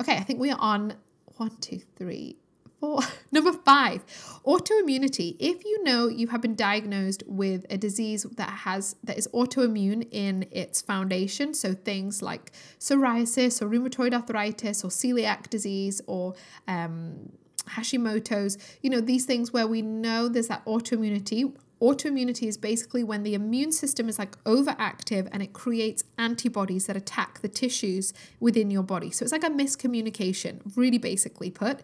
[0.00, 0.94] Okay, I think we are on
[1.36, 2.36] one, two, three,
[2.80, 3.00] four.
[3.32, 4.04] Number five,
[4.44, 5.36] autoimmunity.
[5.38, 10.06] If you know you have been diagnosed with a disease that has that is autoimmune
[10.10, 16.34] in its foundation, so things like psoriasis or rheumatoid arthritis or celiac disease or
[16.68, 17.30] um,
[17.68, 21.54] Hashimoto's, you know, these things where we know there's that autoimmunity.
[21.82, 26.96] Autoimmunity is basically when the immune system is like overactive and it creates antibodies that
[26.96, 29.10] attack the tissues within your body.
[29.10, 31.80] So it's like a miscommunication, really basically put,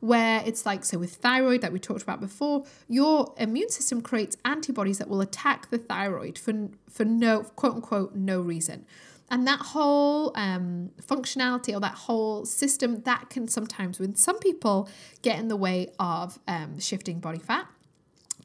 [0.00, 4.36] where it's like, so with thyroid that we talked about before, your immune system creates
[4.44, 8.84] antibodies that will attack the thyroid for, for no, quote unquote, no reason.
[9.30, 14.88] And that whole um, functionality or that whole system that can sometimes, with some people,
[15.22, 17.68] get in the way of um, shifting body fat.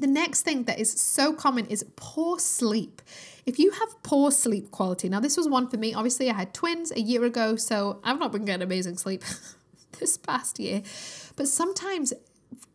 [0.02, 3.04] The next thing that is so common is poor sleep.
[3.46, 5.94] If you have poor sleep quality, now this was one for me.
[5.94, 9.24] Obviously, I had twins a year ago, so I've not been getting amazing sleep
[10.00, 10.82] this past year.
[11.36, 12.14] But sometimes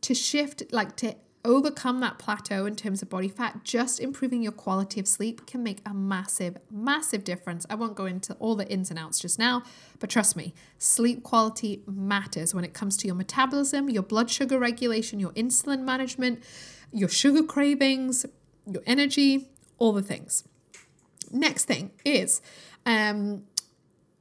[0.02, 4.52] to shift, like to overcome that plateau in terms of body fat, just improving your
[4.52, 7.66] quality of sleep can make a massive, massive difference.
[7.68, 9.64] I won't go into all the ins and outs just now,
[9.98, 14.60] but trust me, sleep quality matters when it comes to your metabolism, your blood sugar
[14.60, 16.40] regulation, your insulin management,
[16.96, 18.24] your sugar cravings,
[18.66, 20.44] your energy, all the things.
[21.30, 22.40] Next thing is
[22.86, 23.44] um,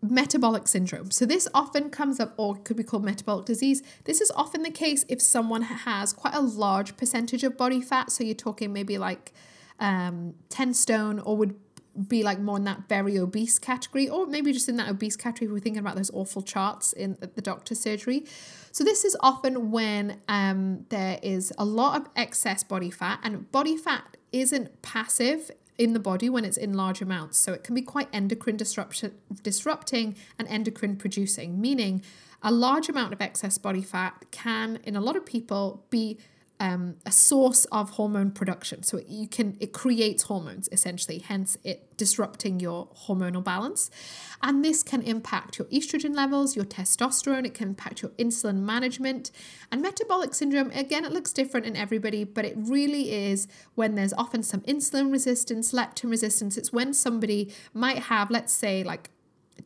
[0.01, 1.09] metabolic syndrome.
[1.11, 3.81] So, this often comes up, or could be called metabolic disease.
[4.03, 8.11] This is often the case if someone has quite a large percentage of body fat.
[8.11, 9.31] So, you're talking maybe like
[9.79, 11.55] um, 10 stone, or would
[12.07, 15.51] be like more in that very obese category, or maybe just in that obese category.
[15.51, 18.25] We're thinking about those awful charts in the doctor's surgery.
[18.71, 23.51] So, this is often when um, there is a lot of excess body fat, and
[23.51, 27.37] body fat isn't passive in the body when it's in large amounts.
[27.37, 32.01] So it can be quite endocrine disruption, disrupting and endocrine producing, meaning
[32.41, 36.17] a large amount of excess body fat can, in a lot of people, be
[36.59, 38.83] um, a source of hormone production.
[38.83, 43.89] So it, you can it creates hormones essentially, hence it disrupting your hormonal balance,
[44.41, 47.45] and this can impact your estrogen levels, your testosterone.
[47.45, 49.31] It can impact your insulin management,
[49.71, 50.71] and metabolic syndrome.
[50.71, 55.11] Again, it looks different in everybody, but it really is when there's often some insulin
[55.11, 56.57] resistance, leptin resistance.
[56.57, 59.09] It's when somebody might have, let's say, like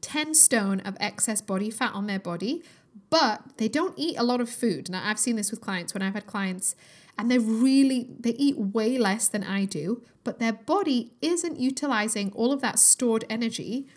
[0.01, 2.63] 10 stone of excess body fat on their body,
[3.09, 4.89] but they don't eat a lot of food.
[4.89, 6.75] Now, I've seen this with clients when I've had clients
[7.17, 12.31] and they really they eat way less than I do, but their body isn't utilizing
[12.33, 13.87] all of that stored energy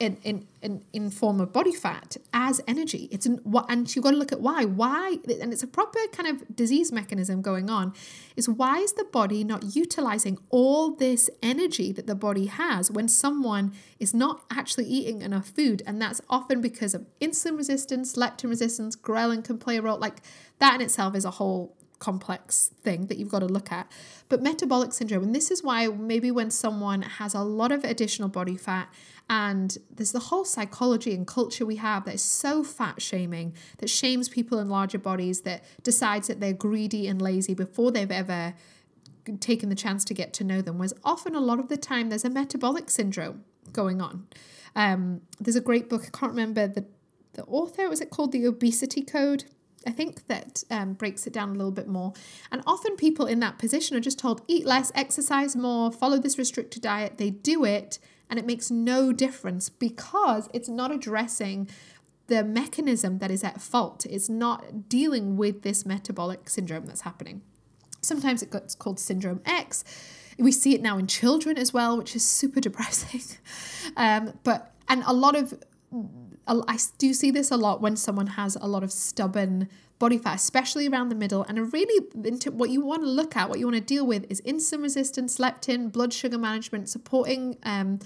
[0.00, 3.08] in in in, in form of body fat as energy.
[3.10, 4.64] It's an, and you've got to look at why.
[4.64, 7.92] Why and it's a proper kind of disease mechanism going on.
[8.36, 13.08] Is why is the body not utilizing all this energy that the body has when
[13.08, 15.82] someone is not actually eating enough food?
[15.86, 19.98] And that's often because of insulin resistance, leptin resistance, ghrelin can play a role.
[19.98, 20.22] Like
[20.58, 23.90] that in itself is a whole complex thing that you've got to look at.
[24.28, 28.28] But metabolic syndrome, and this is why maybe when someone has a lot of additional
[28.28, 28.88] body fat
[29.28, 33.90] and there's the whole psychology and culture we have that is so fat shaming, that
[33.90, 38.54] shames people in larger bodies, that decides that they're greedy and lazy before they've ever
[39.40, 42.08] taken the chance to get to know them, was often a lot of the time
[42.08, 44.26] there's a metabolic syndrome going on.
[44.74, 46.86] Um, there's a great book, I can't remember the,
[47.34, 49.44] the author, was it called The Obesity Code?
[49.86, 52.12] I think that um, breaks it down a little bit more.
[52.50, 56.38] And often people in that position are just told, eat less, exercise more, follow this
[56.38, 57.18] restricted diet.
[57.18, 61.68] They do it and it makes no difference because it's not addressing
[62.26, 64.04] the mechanism that is at fault.
[64.06, 67.42] It's not dealing with this metabolic syndrome that's happening.
[68.02, 69.82] Sometimes it gets called syndrome X.
[70.38, 73.22] We see it now in children as well, which is super depressing.
[73.96, 75.54] Um, but and a lot of
[76.48, 80.36] I do see this a lot when someone has a lot of stubborn body fat,
[80.36, 81.44] especially around the middle.
[81.44, 84.26] And really, into what you want to look at, what you want to deal with,
[84.30, 87.98] is insulin resistance, leptin, blood sugar management, supporting um,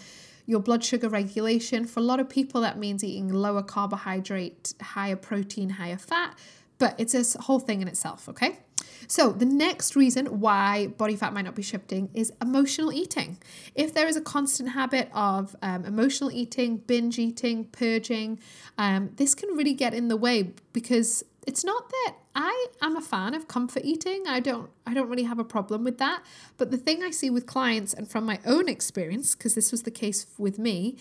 [0.46, 1.84] your blood sugar regulation.
[1.84, 6.36] For a lot of people, that means eating lower carbohydrate, higher protein, higher fat.
[6.78, 8.58] But it's a whole thing in itself, okay?
[9.08, 13.38] So, the next reason why body fat might not be shifting is emotional eating.
[13.74, 18.38] If there is a constant habit of um, emotional eating, binge eating, purging,
[18.78, 23.00] um, this can really get in the way because it's not that I am a
[23.00, 24.24] fan of comfort eating.
[24.26, 26.22] I don't I don't really have a problem with that.
[26.56, 29.82] But the thing I see with clients and from my own experience, because this was
[29.82, 30.96] the case with me,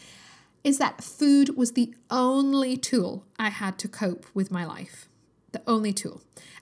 [0.64, 5.08] is that food was the only tool I had to cope with my life.
[5.52, 6.22] The only tool.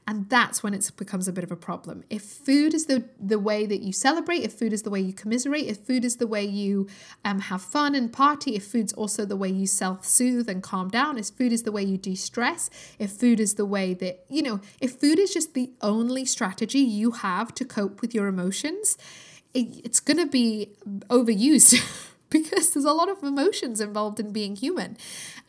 [0.09, 2.03] And that's when it becomes a bit of a problem.
[2.09, 5.13] If food is the, the way that you celebrate, if food is the way you
[5.13, 6.87] commiserate, if food is the way you
[7.23, 10.89] um, have fun and party, if food's also the way you self soothe and calm
[10.89, 14.25] down, if food is the way you de stress, if food is the way that,
[14.29, 18.25] you know, if food is just the only strategy you have to cope with your
[18.25, 18.97] emotions,
[19.53, 20.71] it, it's going to be
[21.09, 22.07] overused.
[22.31, 24.97] because there's a lot of emotions involved in being human.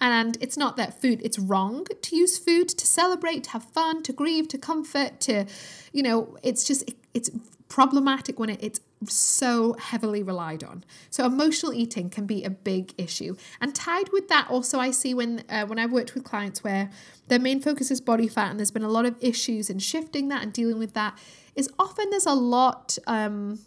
[0.00, 4.02] And it's not that food, it's wrong to use food to celebrate, to have fun,
[4.04, 5.44] to grieve, to comfort, to,
[5.92, 7.30] you know, it's just, it's
[7.68, 10.84] problematic when it, it's so heavily relied on.
[11.10, 13.36] So emotional eating can be a big issue.
[13.60, 16.90] And tied with that, also I see when uh, when I've worked with clients where
[17.28, 20.28] their main focus is body fat, and there's been a lot of issues in shifting
[20.28, 21.16] that and dealing with that.
[21.54, 23.60] Is often there's a lot um,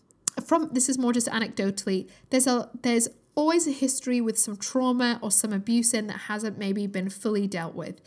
[0.46, 2.10] from this is more just anecdotally.
[2.30, 6.58] There's a there's always a history with some trauma or some abuse in that hasn't
[6.58, 8.00] maybe been fully dealt with.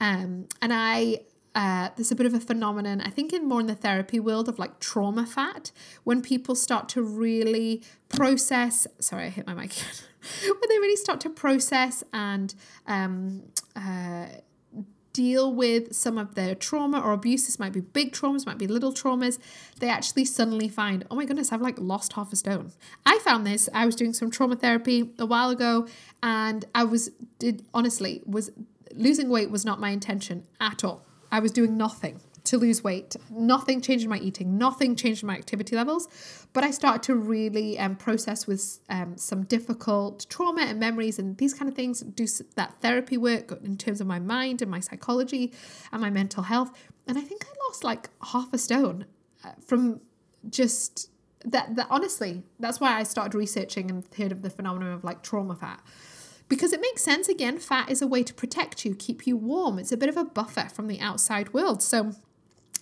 [0.00, 1.20] Um, and I
[1.54, 4.48] uh, there's a bit of a phenomenon, I think, in more in the therapy world
[4.48, 5.70] of like trauma fat,
[6.02, 8.86] when people start to really process.
[8.98, 9.94] Sorry, I hit my mic again.
[10.42, 12.54] when they really start to process and
[12.86, 13.42] um,
[13.76, 14.26] uh,
[15.14, 17.46] deal with some of their trauma or abuse.
[17.46, 19.38] This might be big traumas, might be little traumas.
[19.80, 22.72] They actually suddenly find, oh my goodness, I've like lost half a stone.
[23.06, 23.70] I found this.
[23.72, 25.86] I was doing some trauma therapy a while ago,
[26.22, 28.50] and I was did honestly was
[28.92, 31.06] losing weight was not my intention at all.
[31.32, 33.16] I was doing nothing to lose weight.
[33.30, 36.08] Nothing changed in my eating, nothing changed in my activity levels.
[36.52, 41.36] But I started to really um, process with um, some difficult trauma and memories and
[41.38, 44.80] these kind of things, do that therapy work in terms of my mind and my
[44.80, 45.52] psychology
[45.90, 46.70] and my mental health.
[47.06, 49.06] And I think I lost like half a stone
[49.42, 50.00] uh, from
[50.50, 51.10] just
[51.46, 55.22] that, that honestly, that's why I started researching and heard of the phenomenon of like
[55.22, 55.80] trauma fat
[56.46, 59.78] because it makes sense again fat is a way to protect you keep you warm
[59.78, 62.12] it's a bit of a buffer from the outside world so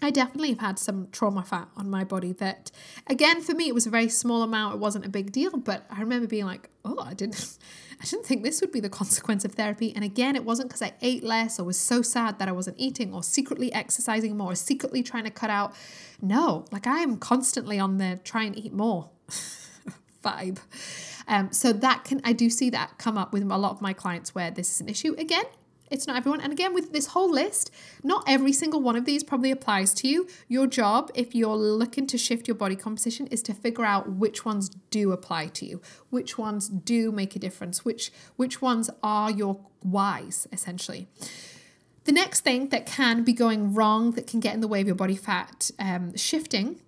[0.03, 2.73] I definitely have had some trauma fat on my body that,
[3.07, 4.75] again, for me, it was a very small amount.
[4.75, 7.57] It wasn't a big deal, but I remember being like, oh, I didn't,
[8.01, 9.93] I didn't think this would be the consequence of therapy.
[9.95, 12.81] And again, it wasn't because I ate less or was so sad that I wasn't
[12.81, 15.73] eating or secretly exercising more or secretly trying to cut out.
[16.21, 19.09] No, like I am constantly on the try and eat more
[20.25, 20.59] vibe.
[21.29, 23.93] Um, so that can I do see that come up with a lot of my
[23.93, 25.15] clients where this is an issue.
[25.17, 25.45] Again,
[25.93, 26.41] it's not everyone.
[26.41, 27.71] And again, with this whole list,
[28.03, 30.27] not every single one of these probably applies to you.
[30.49, 34.45] Your job, if you're looking to shift your body composition, is to figure out which
[34.45, 35.81] ones do apply to you,
[36.11, 41.09] which ones do make a difference, which which ones are your whys, essentially.
[42.05, 44.87] The next thing that can be going wrong, that can get in the way of
[44.87, 46.81] your body fat um, shifting,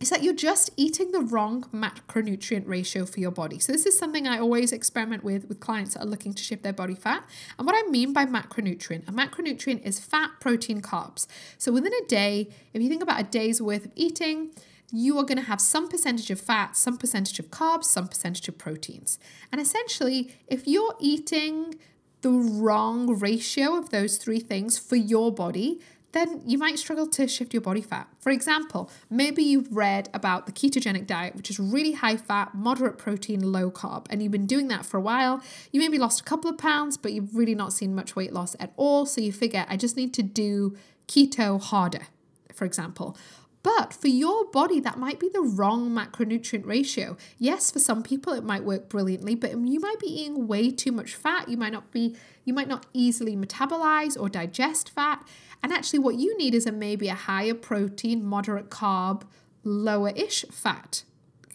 [0.00, 3.58] is that you're just eating the wrong macronutrient ratio for your body.
[3.58, 6.62] So this is something I always experiment with with clients that are looking to shift
[6.62, 7.28] their body fat.
[7.58, 11.26] And what I mean by macronutrient, a macronutrient is fat, protein, carbs.
[11.58, 14.50] So within a day, if you think about a day's worth of eating,
[14.90, 18.48] you are going to have some percentage of fat, some percentage of carbs, some percentage
[18.48, 19.18] of proteins.
[19.52, 21.74] And essentially, if you're eating
[22.22, 25.80] the wrong ratio of those three things for your body,
[26.12, 28.08] then you might struggle to shift your body fat.
[28.18, 32.98] For example, maybe you've read about the ketogenic diet, which is really high fat, moderate
[32.98, 35.42] protein, low carb, and you've been doing that for a while.
[35.72, 38.56] You maybe lost a couple of pounds, but you've really not seen much weight loss
[38.58, 39.06] at all.
[39.06, 42.06] So you figure, I just need to do keto harder,
[42.54, 43.16] for example.
[43.62, 47.16] But for your body, that might be the wrong macronutrient ratio.
[47.38, 50.92] Yes, for some people it might work brilliantly, but you might be eating way too
[50.92, 51.48] much fat.
[51.48, 55.26] You might not be, you might not easily metabolize or digest fat.
[55.62, 59.22] And actually, what you need is a maybe a higher protein, moderate carb,
[59.62, 61.04] lower ish fat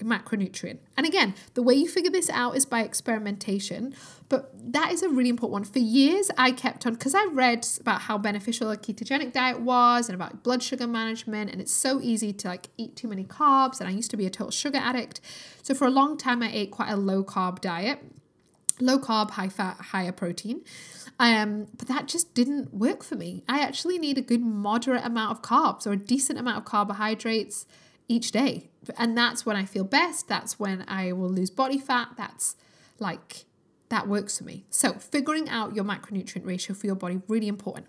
[0.04, 0.80] macronutrient.
[0.98, 3.96] And again, the way you figure this out is by experimentation,
[4.30, 5.64] but that is a really important one.
[5.64, 10.10] For years, I kept on because I read about how beneficial a ketogenic diet was
[10.10, 13.80] and about blood sugar management, and it's so easy to like eat too many carbs.
[13.80, 15.22] And I used to be a total sugar addict.
[15.64, 18.00] So for a long time, I ate quite a low carb diet
[18.80, 20.62] low carb, high fat, higher protein.
[21.20, 23.44] Um, but that just didn't work for me.
[23.48, 27.66] I actually need a good moderate amount of carbs or a decent amount of carbohydrates
[28.08, 28.70] each day.
[28.98, 30.28] And that's when I feel best.
[30.28, 32.10] That's when I will lose body fat.
[32.18, 32.56] That's
[33.00, 33.46] like,
[33.90, 34.66] that works for me.
[34.70, 37.88] So, figuring out your macronutrient ratio for your body, really important.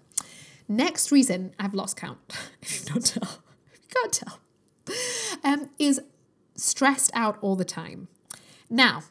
[0.69, 2.19] Next reason I've lost count,
[2.63, 3.41] if you don't tell,
[3.73, 4.41] if you can't tell,
[5.45, 6.01] um, is
[6.55, 8.09] stressed out all the time.
[8.71, 9.03] Now,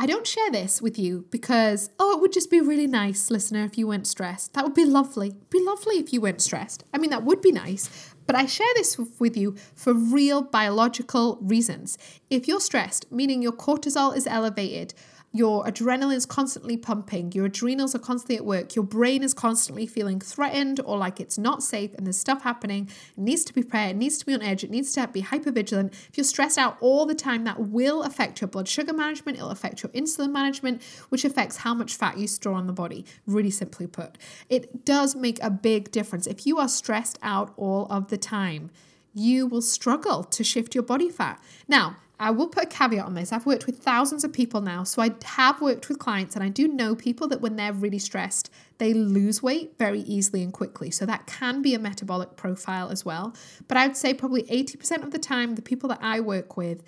[0.00, 3.64] I don't share this with you because, oh, it would just be really nice, listener,
[3.64, 4.54] if you weren't stressed.
[4.54, 5.30] That would be lovely.
[5.30, 6.84] It'd be lovely if you weren't stressed.
[6.94, 8.14] I mean, that would be nice.
[8.24, 11.98] But I share this with you for real biological reasons.
[12.30, 14.94] If you're stressed, meaning your cortisol is elevated,
[15.32, 19.86] your adrenaline is constantly pumping, your adrenals are constantly at work, your brain is constantly
[19.86, 23.62] feeling threatened or like it's not safe and there's stuff happening, it needs to be
[23.62, 25.92] prepared, it needs to be on edge, it needs to be hyper vigilant.
[26.08, 29.50] If you're stressed out all the time, that will affect your blood sugar management, it'll
[29.50, 33.50] affect your insulin management, which affects how much fat you store on the body, really
[33.50, 34.16] simply put.
[34.48, 36.26] It does make a big difference.
[36.26, 38.70] If you are stressed out all of the time,
[39.14, 41.42] you will struggle to shift your body fat.
[41.66, 43.32] Now, I will put a caveat on this.
[43.32, 46.48] I've worked with thousands of people now, so I have worked with clients, and I
[46.48, 50.90] do know people that when they're really stressed, they lose weight very easily and quickly.
[50.90, 53.34] So that can be a metabolic profile as well.
[53.68, 56.82] But I would say probably 80% of the time, the people that I work with,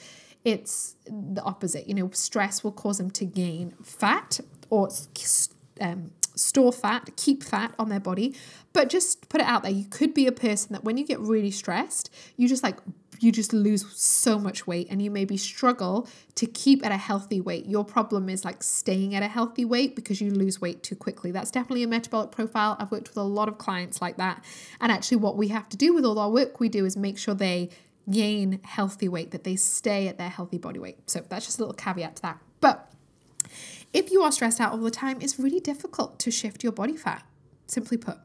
[0.45, 1.87] it's the opposite.
[1.87, 4.89] You know, stress will cause them to gain fat or
[5.81, 8.35] um, store fat, keep fat on their body.
[8.73, 9.73] But just put it out there.
[9.73, 12.79] You could be a person that when you get really stressed, you just like
[13.23, 17.41] you just lose so much weight and you maybe struggle to keep at a healthy
[17.41, 17.67] weight.
[17.67, 21.31] Your problem is like staying at a healthy weight because you lose weight too quickly.
[21.31, 22.77] That's definitely a metabolic profile.
[22.79, 24.43] I've worked with a lot of clients like that.
[24.81, 27.19] And actually, what we have to do with all our work we do is make
[27.19, 27.69] sure they
[28.11, 31.11] gain healthy weight, that they stay at their healthy body weight.
[31.11, 32.39] So that's just a little caveat to that.
[32.61, 32.91] But
[33.93, 36.97] if you are stressed out all the time, it's really difficult to shift your body
[36.97, 37.25] fat,
[37.67, 38.17] simply put.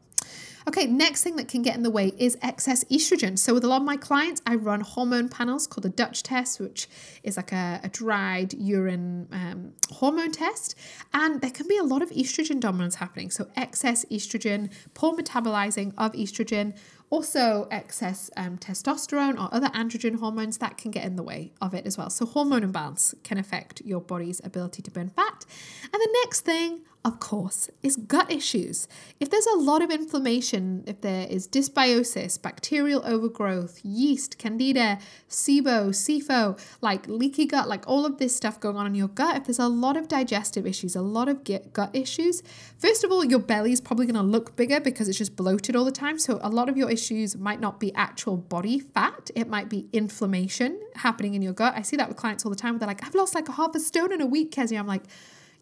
[0.68, 3.38] Okay, next thing that can get in the way is excess estrogen.
[3.38, 6.60] So, with a lot of my clients, I run hormone panels called the Dutch test,
[6.60, 6.88] which
[7.22, 10.76] is like a, a dried urine um, hormone test.
[11.14, 13.30] And there can be a lot of estrogen dominance happening.
[13.30, 16.76] So, excess estrogen, poor metabolizing of estrogen,
[17.12, 21.76] also, excess um, testosterone or other androgen hormones that can get in the way of
[21.76, 22.10] it as well.
[22.10, 25.46] So, hormone imbalance can affect your body's ability to burn fat.
[25.84, 28.88] And the next thing of course, is gut issues.
[29.20, 34.98] If there's a lot of inflammation, if there is dysbiosis, bacterial overgrowth, yeast, candida,
[35.30, 39.38] SIBO, SIFO, like leaky gut, like all of this stuff going on in your gut,
[39.38, 41.44] if there's a lot of digestive issues, a lot of
[41.74, 42.42] gut issues,
[42.80, 45.76] first of all, your belly is probably going to look bigger because it's just bloated
[45.76, 46.18] all the time.
[46.18, 49.88] So a lot of your issues might not be actual body fat, it might be
[49.94, 51.76] inflammation happening in your gut.
[51.78, 52.80] I see that with clients all the time.
[52.80, 54.80] They're like, I've lost like a half a stone in a week, Kezia.
[54.80, 55.04] I'm like,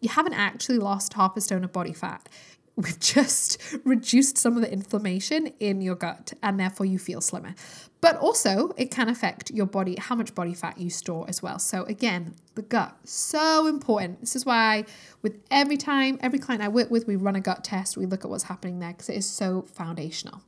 [0.04, 2.28] you haven't actually lost half a stone of body fat.
[2.76, 7.54] We've just reduced some of the inflammation in your gut and therefore you feel slimmer.
[8.02, 11.58] But also, it can affect your body, how much body fat you store as well.
[11.58, 14.20] So, again, the gut, so important.
[14.20, 14.84] This is why,
[15.22, 18.22] with every time, every client I work with, we run a gut test, we look
[18.22, 20.42] at what's happening there because it is so foundational.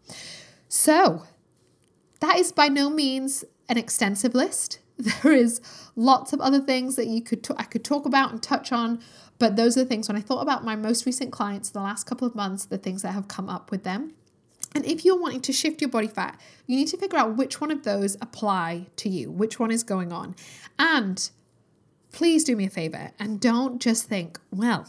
[0.68, 1.22] So,
[2.20, 4.80] that is by no means an extensive list.
[5.22, 5.60] There is
[5.94, 9.02] lots of other things that you could t- I could talk about and touch on
[9.38, 12.04] but those are the things when I thought about my most recent clients the last
[12.04, 14.14] couple of months, the things that have come up with them.
[14.74, 17.60] And if you're wanting to shift your body fat, you need to figure out which
[17.60, 20.36] one of those apply to you, which one is going on.
[20.78, 21.30] And
[22.12, 24.86] please do me a favor and don't just think, well,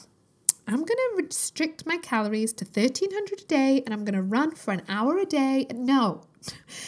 [0.68, 4.56] I'm going to restrict my calories to 1300 a day and I'm going to run
[4.56, 5.68] for an hour a day.
[5.74, 6.24] No.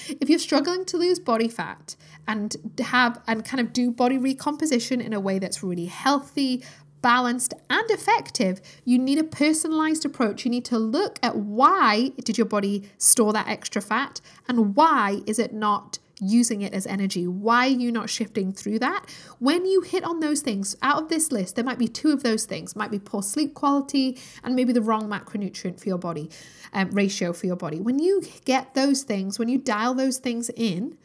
[0.09, 1.95] If you're struggling to lose body fat
[2.27, 6.63] and have and kind of do body recomposition in a way that's really healthy,
[7.01, 10.45] balanced, and effective, you need a personalized approach.
[10.45, 15.21] You need to look at why did your body store that extra fat and why
[15.25, 17.27] is it not using it as energy?
[17.27, 19.05] Why are you not shifting through that?
[19.39, 22.23] When you hit on those things out of this list, there might be two of
[22.23, 22.75] those things.
[22.75, 26.29] Might be poor sleep quality and maybe the wrong macronutrient for your body,
[26.73, 27.79] um, ratio for your body.
[27.79, 30.97] When you get those things, when you dial those things in,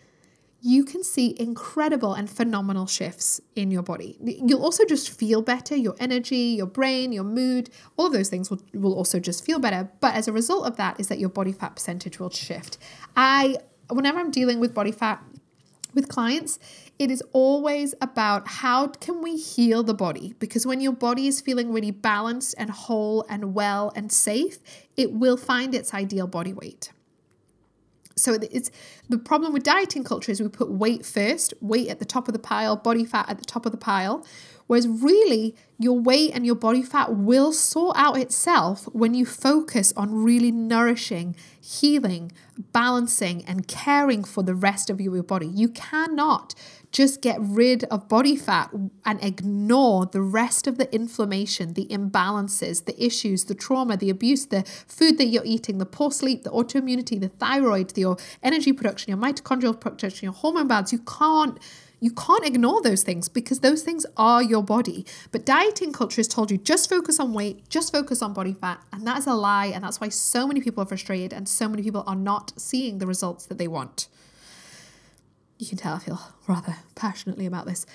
[0.66, 4.16] you can see incredible and phenomenal shifts in your body.
[4.22, 8.48] You'll also just feel better, your energy, your brain, your mood, all of those things
[8.48, 9.90] will, will also just feel better.
[10.00, 12.78] But as a result of that, is that your body fat percentage will shift.
[13.14, 13.58] I,
[13.90, 15.22] whenever I'm dealing with body fat
[15.92, 16.58] with clients,
[16.98, 21.42] it is always about how can we heal the body because when your body is
[21.42, 24.60] feeling really balanced and whole and well and safe,
[24.96, 26.90] it will find its ideal body weight.
[28.16, 28.70] So it's
[29.08, 32.32] the problem with dieting culture is we put weight first, weight at the top of
[32.32, 34.24] the pile, body fat at the top of the pile.
[34.66, 39.92] Whereas really, your weight and your body fat will sort out itself when you focus
[39.96, 42.32] on really nourishing, healing,
[42.72, 45.46] balancing, and caring for the rest of your body.
[45.46, 46.54] You cannot
[46.94, 48.70] just get rid of body fat
[49.04, 54.46] and ignore the rest of the inflammation, the imbalances, the issues, the trauma, the abuse,
[54.46, 59.10] the food that you're eating, the poor sleep, the autoimmunity, the thyroid, your energy production,
[59.10, 60.92] your mitochondrial production, your hormone balance.
[60.92, 61.58] You can't
[62.04, 65.06] you can't ignore those things because those things are your body.
[65.32, 68.78] But dieting culture has told you just focus on weight, just focus on body fat.
[68.92, 69.68] And that is a lie.
[69.68, 72.98] And that's why so many people are frustrated and so many people are not seeing
[72.98, 74.08] the results that they want.
[75.58, 77.86] You can tell I feel rather passionately about this.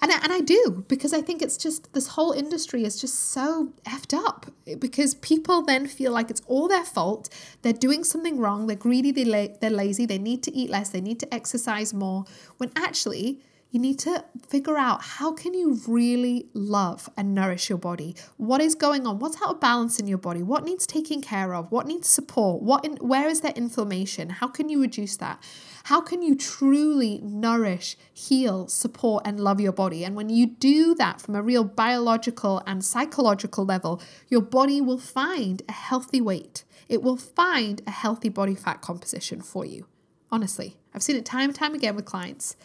[0.00, 3.18] And I, and I do because I think it's just this whole industry is just
[3.18, 4.46] so effed up
[4.78, 7.28] because people then feel like it's all their fault.
[7.60, 8.66] They're doing something wrong.
[8.66, 9.10] They're greedy.
[9.10, 10.06] They la- they're lazy.
[10.06, 10.88] They need to eat less.
[10.88, 12.24] They need to exercise more.
[12.56, 17.76] When actually, you need to figure out how can you really love and nourish your
[17.76, 18.16] body?
[18.38, 19.18] What is going on?
[19.18, 20.42] What's out of balance in your body?
[20.42, 21.70] What needs taking care of?
[21.70, 22.62] What needs support?
[22.62, 24.30] What in, where is there inflammation?
[24.30, 25.42] How can you reduce that?
[25.84, 30.02] How can you truly nourish heal support and love your body?
[30.02, 34.98] And when you do that from a real biological and psychological level your body will
[34.98, 36.64] find a healthy weight.
[36.88, 39.86] It will find a healthy body fat composition for you.
[40.30, 42.56] Honestly i've seen it time and time again with clients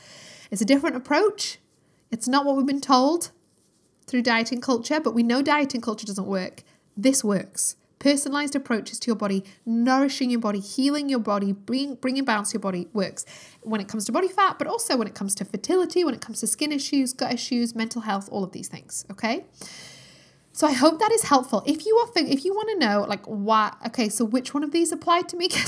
[0.53, 1.57] it's a different approach.
[2.11, 3.31] It's not what we've been told
[4.05, 6.61] through dieting culture, but we know dieting culture doesn't work.
[6.95, 7.75] This works.
[7.97, 12.57] Personalized approaches to your body, nourishing your body, healing your body, bring, bringing balance to
[12.57, 13.25] your body works
[13.63, 16.21] when it comes to body fat, but also when it comes to fertility, when it
[16.21, 19.05] comes to skin issues, gut issues, mental health, all of these things.
[19.09, 19.45] Okay.
[20.55, 21.63] So I hope that is helpful.
[21.65, 24.71] If you are if you want to know like what okay, so which one of
[24.71, 25.49] these apply to me?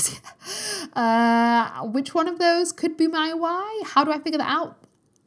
[0.92, 3.82] Uh, which one of those could be my why?
[3.84, 4.78] How do I figure that out?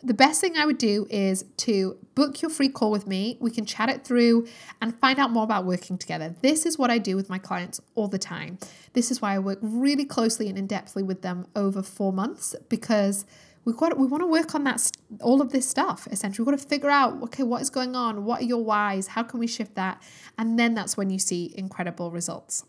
[0.02, 3.38] The best thing I would do is to book your free call with me.
[3.40, 4.48] We can chat it through
[4.82, 6.34] and find out more about working together.
[6.42, 8.58] This is what I do with my clients all the time.
[8.94, 12.56] This is why I work really closely and in depthly with them over four months
[12.70, 13.26] because
[13.70, 14.92] we've got we want to work on that
[15.22, 18.26] all of this stuff essentially we've got to figure out okay what is going on
[18.26, 20.02] what are your whys how can we shift that
[20.38, 22.66] and then that's when you see incredible results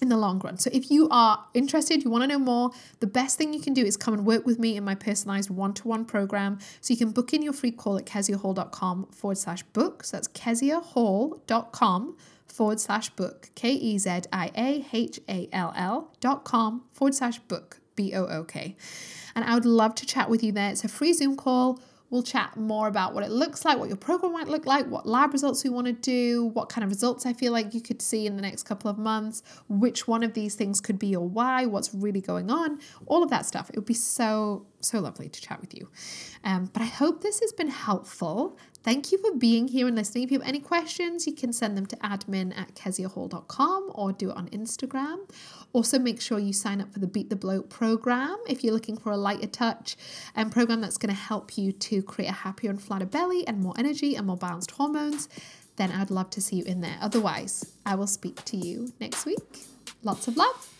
[0.00, 0.58] in the long run.
[0.58, 3.72] So if you are interested, you want to know more, the best thing you can
[3.72, 6.58] do is come and work with me in my personalized one-to-one program.
[6.80, 10.02] So you can book in your free call at keziahall.com forward slash book.
[10.02, 12.16] So that's keziahall.com
[12.48, 13.50] forward slash book.
[13.54, 14.16] K-E-Z-I-A-H-A-L-L
[16.20, 17.78] dot com forward slash book.
[17.94, 18.76] B-O-O-K.
[19.34, 20.70] And I would love to chat with you there.
[20.70, 21.80] It's a free Zoom call.
[22.10, 25.06] We'll chat more about what it looks like, what your program might look like, what
[25.06, 28.02] lab results we want to do, what kind of results I feel like you could
[28.02, 31.26] see in the next couple of months, which one of these things could be your
[31.26, 33.70] why, what's really going on, all of that stuff.
[33.70, 35.88] It would be so, so lovely to chat with you.
[36.44, 38.58] Um, but I hope this has been helpful.
[38.82, 40.24] Thank you for being here and listening.
[40.24, 44.30] If you have any questions, you can send them to admin at keziahall.com or do
[44.30, 45.30] it on Instagram.
[45.72, 48.96] Also, make sure you sign up for the Beat the Bloat program if you're looking
[48.96, 49.96] for a lighter touch
[50.34, 53.60] and program that's going to help you to create a happier and flatter belly and
[53.60, 55.28] more energy and more balanced hormones.
[55.76, 56.96] Then I'd love to see you in there.
[57.00, 59.64] Otherwise, I will speak to you next week.
[60.02, 60.71] Lots of love.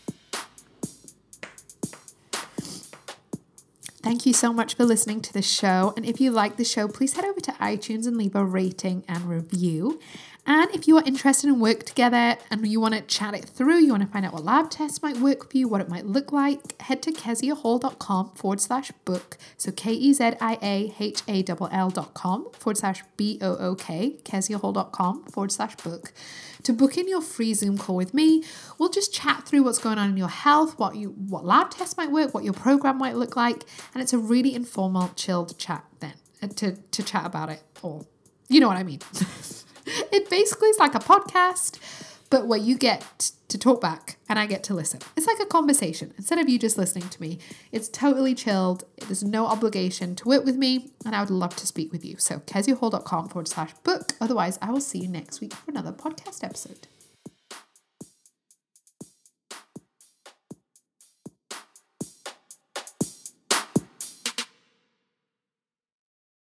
[4.03, 5.93] Thank you so much for listening to the show.
[5.95, 9.05] And if you like the show, please head over to iTunes and leave a rating
[9.07, 9.97] and review.
[10.45, 13.77] And if you are interested in work together and you want to chat it through,
[13.77, 16.05] you want to find out what lab tests might work for you, what it might
[16.05, 19.37] look like, head to keziahall.com forward slash book.
[19.55, 23.39] So K E Z I A H A L L dot com forward slash B
[23.41, 26.11] O O K, keziahall.com forward slash book.
[26.63, 28.43] To book in your free Zoom call with me,
[28.77, 31.95] we'll just chat through what's going on in your health, what you what lab tests
[31.95, 33.63] might work, what your program might look like,
[33.93, 38.07] and it's a really informal, chilled chat then uh, to to chat about it all.
[38.49, 38.99] You know what I mean.
[40.11, 41.79] it basically is like a podcast,
[42.29, 44.99] but where you get to talk back and I get to listen.
[45.15, 46.11] It's like a conversation.
[46.17, 47.37] Instead of you just listening to me,
[47.71, 48.83] it's totally chilled.
[48.97, 52.15] There's no obligation to work with me, and I would love to speak with you.
[52.17, 54.13] So, keziahall.com forward slash book.
[54.19, 56.87] Otherwise, I will see you next week for another podcast episode.